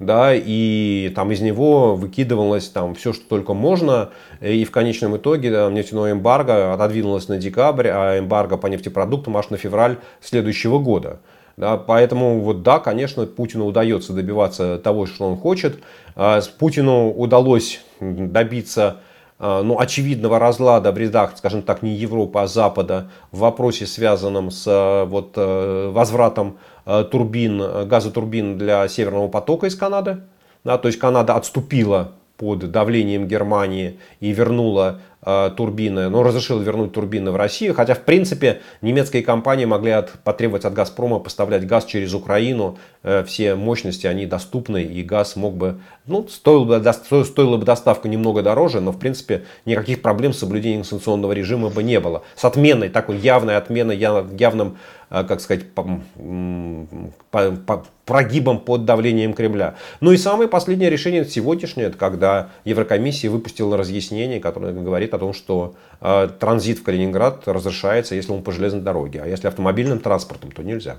[0.00, 4.08] да, и там из него выкидывалось там все, что только можно,
[4.40, 9.50] и в конечном итоге да, нефтяное эмбарго отодвинулось на декабрь, а эмбарго по нефтепродуктам аж
[9.50, 11.20] на февраль следующего года.
[11.58, 15.78] Да, поэтому вот да, конечно, Путину удается добиваться того, что он хочет.
[16.16, 19.09] А, Путину удалось добиться а,
[19.40, 24.64] ну, очевидного разлада в рядах, скажем так, не Европы, а Запада в вопросе, связанном с
[24.68, 26.58] а, вот, э, возвратом
[27.10, 30.22] турбин, газотурбин для Северного потока из Канады.
[30.64, 36.92] Да, то есть Канада отступила под давлением Германии и вернула э, турбины, ну, разрешила вернуть
[36.92, 41.84] турбины в Россию, хотя, в принципе, немецкие компании могли от, потребовать от «Газпрома» поставлять газ
[41.84, 46.92] через Украину, э, все мощности, они доступны, и газ мог бы, ну, стоил бы, до,
[46.92, 51.82] стоила бы доставка немного дороже, но, в принципе, никаких проблем с соблюдением санкционного режима бы
[51.82, 52.22] не было.
[52.36, 54.76] С отменой, такой явной отменой, явным
[55.10, 56.00] Э, как сказать, по,
[57.30, 57.86] по, по
[58.64, 59.74] под давлением Кремля.
[60.00, 65.32] Ну и самое последнее решение сегодняшнее, это когда Еврокомиссия выпустила разъяснение, которое говорит о том,
[65.32, 70.52] что э, транзит в Калининград разрешается, если он по железной дороге, а если автомобильным транспортом,
[70.52, 70.96] то нельзя.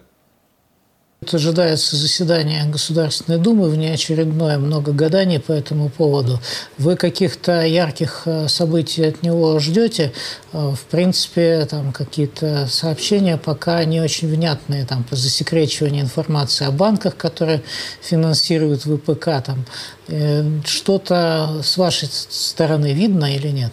[1.32, 6.40] Ожидается заседание Государственной Думы, внеочередное, много гаданий по этому поводу.
[6.80, 10.14] Вы каких-то ярких э, событий от него ждете?
[10.52, 16.72] Э, в принципе, там какие-то сообщения пока не очень внятные там, по засекречиванию информации о
[16.72, 17.62] банках, которые
[18.02, 19.44] финансируют ВПК.
[19.46, 19.66] Там.
[20.08, 23.72] Э, что-то с вашей стороны видно или нет?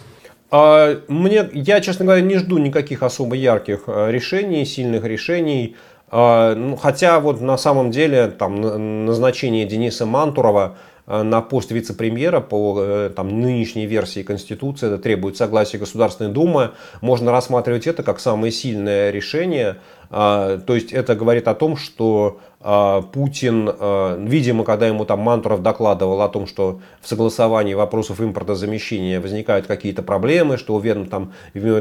[0.51, 5.75] А, мне, я, честно говоря, не жду никаких особо ярких решений, сильных решений.
[6.11, 10.75] А, ну, хотя вот на самом деле там назначение Дениса Мантурова
[11.05, 16.71] э, на пост вице-премьера по э, там, нынешней версии Конституции, это требует согласия Государственной Думы,
[17.01, 19.77] можно рассматривать это как самое сильное решение.
[20.11, 25.19] А, то есть это говорит о том, что а, Путин, а, видимо, когда ему там
[25.19, 31.33] Мантуров докладывал о том, что в согласовании вопросов импортозамещения возникают какие-то проблемы, что уверен там,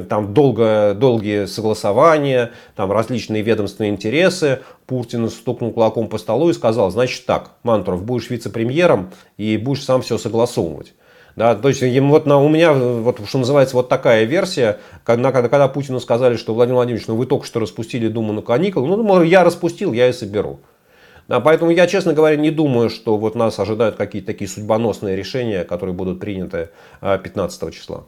[0.08, 6.90] там долго, долгие согласования, там различные ведомственные интересы, Путин стукнул кулаком по столу и сказал,
[6.90, 10.94] значит так, Мантуров, будешь вице-премьером и будешь сам все согласовывать.
[11.38, 15.48] Да, то есть вот на, у меня, вот, что называется, вот такая версия, когда, когда,
[15.48, 19.22] когда Путину сказали, что Владимир Владимирович, ну вы только что распустили Думу на каникулы, ну,
[19.22, 20.58] я распустил, я и соберу.
[21.28, 25.62] Да, поэтому я, честно говоря, не думаю, что вот нас ожидают какие-то такие судьбоносные решения,
[25.62, 26.70] которые будут приняты
[27.02, 28.04] 15 а, числа.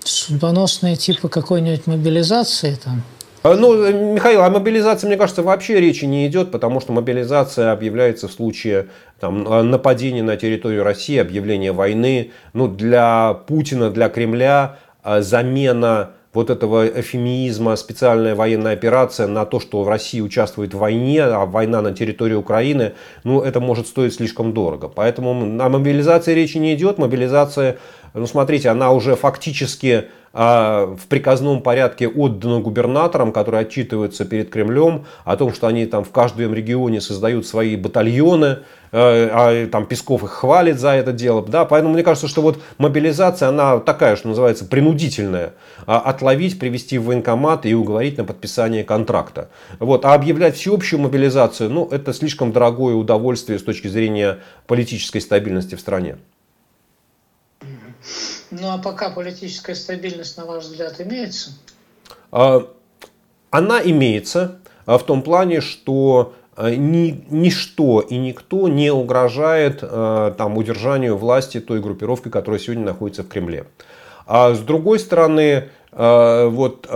[0.00, 3.02] Судьбоносные типа какой-нибудь мобилизации там?
[3.42, 8.26] А, ну, Михаил, о мобилизации, мне кажется, вообще речи не идет, потому что мобилизация объявляется
[8.26, 8.88] в случае
[9.20, 12.32] там, нападения на территорию России, объявления войны.
[12.52, 19.60] Ну, для Путина, для Кремля а, замена вот этого эфемизма, специальная военная операция на то,
[19.60, 24.14] что в России участвует в войне, а война на территории Украины, ну, это может стоить
[24.14, 24.88] слишком дорого.
[24.88, 26.98] Поэтому о мобилизации речи не идет.
[26.98, 27.78] Мобилизация,
[28.14, 35.06] ну, смотрите, она уже фактически а, в приказном порядке отдано губернаторам, которые отчитываются перед Кремлем
[35.24, 38.58] о том, что они там в каждом регионе создают свои батальоны,
[38.92, 41.44] э, а там Песков их хвалит за это дело.
[41.46, 45.54] Да, поэтому мне кажется, что вот мобилизация, она такая, что называется, принудительная.
[45.86, 49.48] А отловить, привести в военкомат и уговорить на подписание контракта.
[49.78, 50.04] Вот.
[50.04, 55.80] А объявлять всеобщую мобилизацию, ну, это слишком дорогое удовольствие с точки зрения политической стабильности в
[55.80, 56.16] стране.
[58.50, 61.50] Ну а пока политическая стабильность, на ваш взгляд, имеется?
[62.32, 62.66] А,
[63.50, 70.56] она имеется а, в том плане, что а, ни, ничто и никто не угрожает там,
[70.56, 73.66] удержанию власти той группировки, которая сегодня находится в Кремле.
[74.26, 76.86] А с другой стороны, вот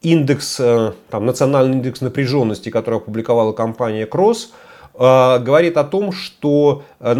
[0.00, 4.50] индекс, там, национальный индекс напряженности, который опубликовала компания Кросс,
[4.94, 7.14] говорит о том, что э,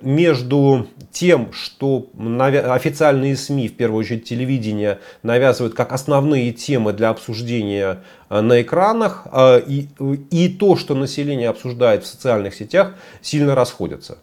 [0.00, 7.98] между тем, что официальные СМИ, в первую очередь телевидение, навязывают как основные темы для обсуждения
[8.28, 9.26] на экранах,
[9.66, 9.88] и,
[10.30, 14.18] и то, что население обсуждает в социальных сетях, сильно расходятся.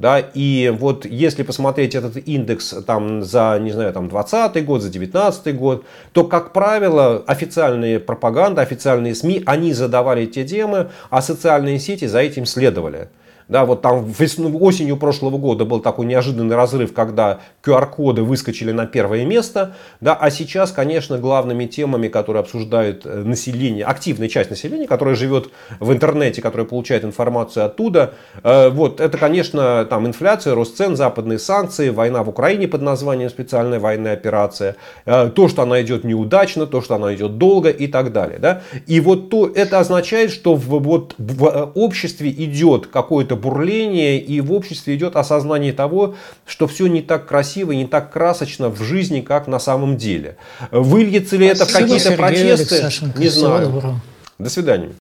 [0.00, 4.88] Да, и вот если посмотреть этот индекс там, за, не знаю, там 20 год, за
[4.88, 11.78] 19 год, то, как правило, официальные пропаганда, официальные СМИ, они задавали те темы, а социальные
[11.78, 13.10] сети за этим следовали.
[13.50, 14.14] Да, вот там
[14.60, 19.74] осенью прошлого года был такой неожиданный разрыв, когда QR-коды выскочили на первое место.
[20.00, 25.50] Да, а сейчас, конечно, главными темами, которые обсуждают э, население, активная часть населения, которая живет
[25.80, 31.40] в интернете, которая получает информацию оттуда, э, вот это, конечно, там инфляция, рост цен, западные
[31.40, 34.76] санкции, война в Украине под названием специальная военная операция,
[35.06, 38.38] э, то, что она идет неудачно, то, что она идет долго и так далее.
[38.38, 38.62] Да?
[38.86, 44.52] И вот то, это означает, что в, вот, в обществе идет какое-то бурление, и в
[44.52, 46.14] обществе идет осознание того,
[46.46, 50.36] что все не так красиво, не так красочно в жизни, как на самом деле.
[50.70, 52.90] Выльется ли это в какие-то протесты?
[53.16, 54.00] Не знаю.
[54.38, 54.92] До свидания.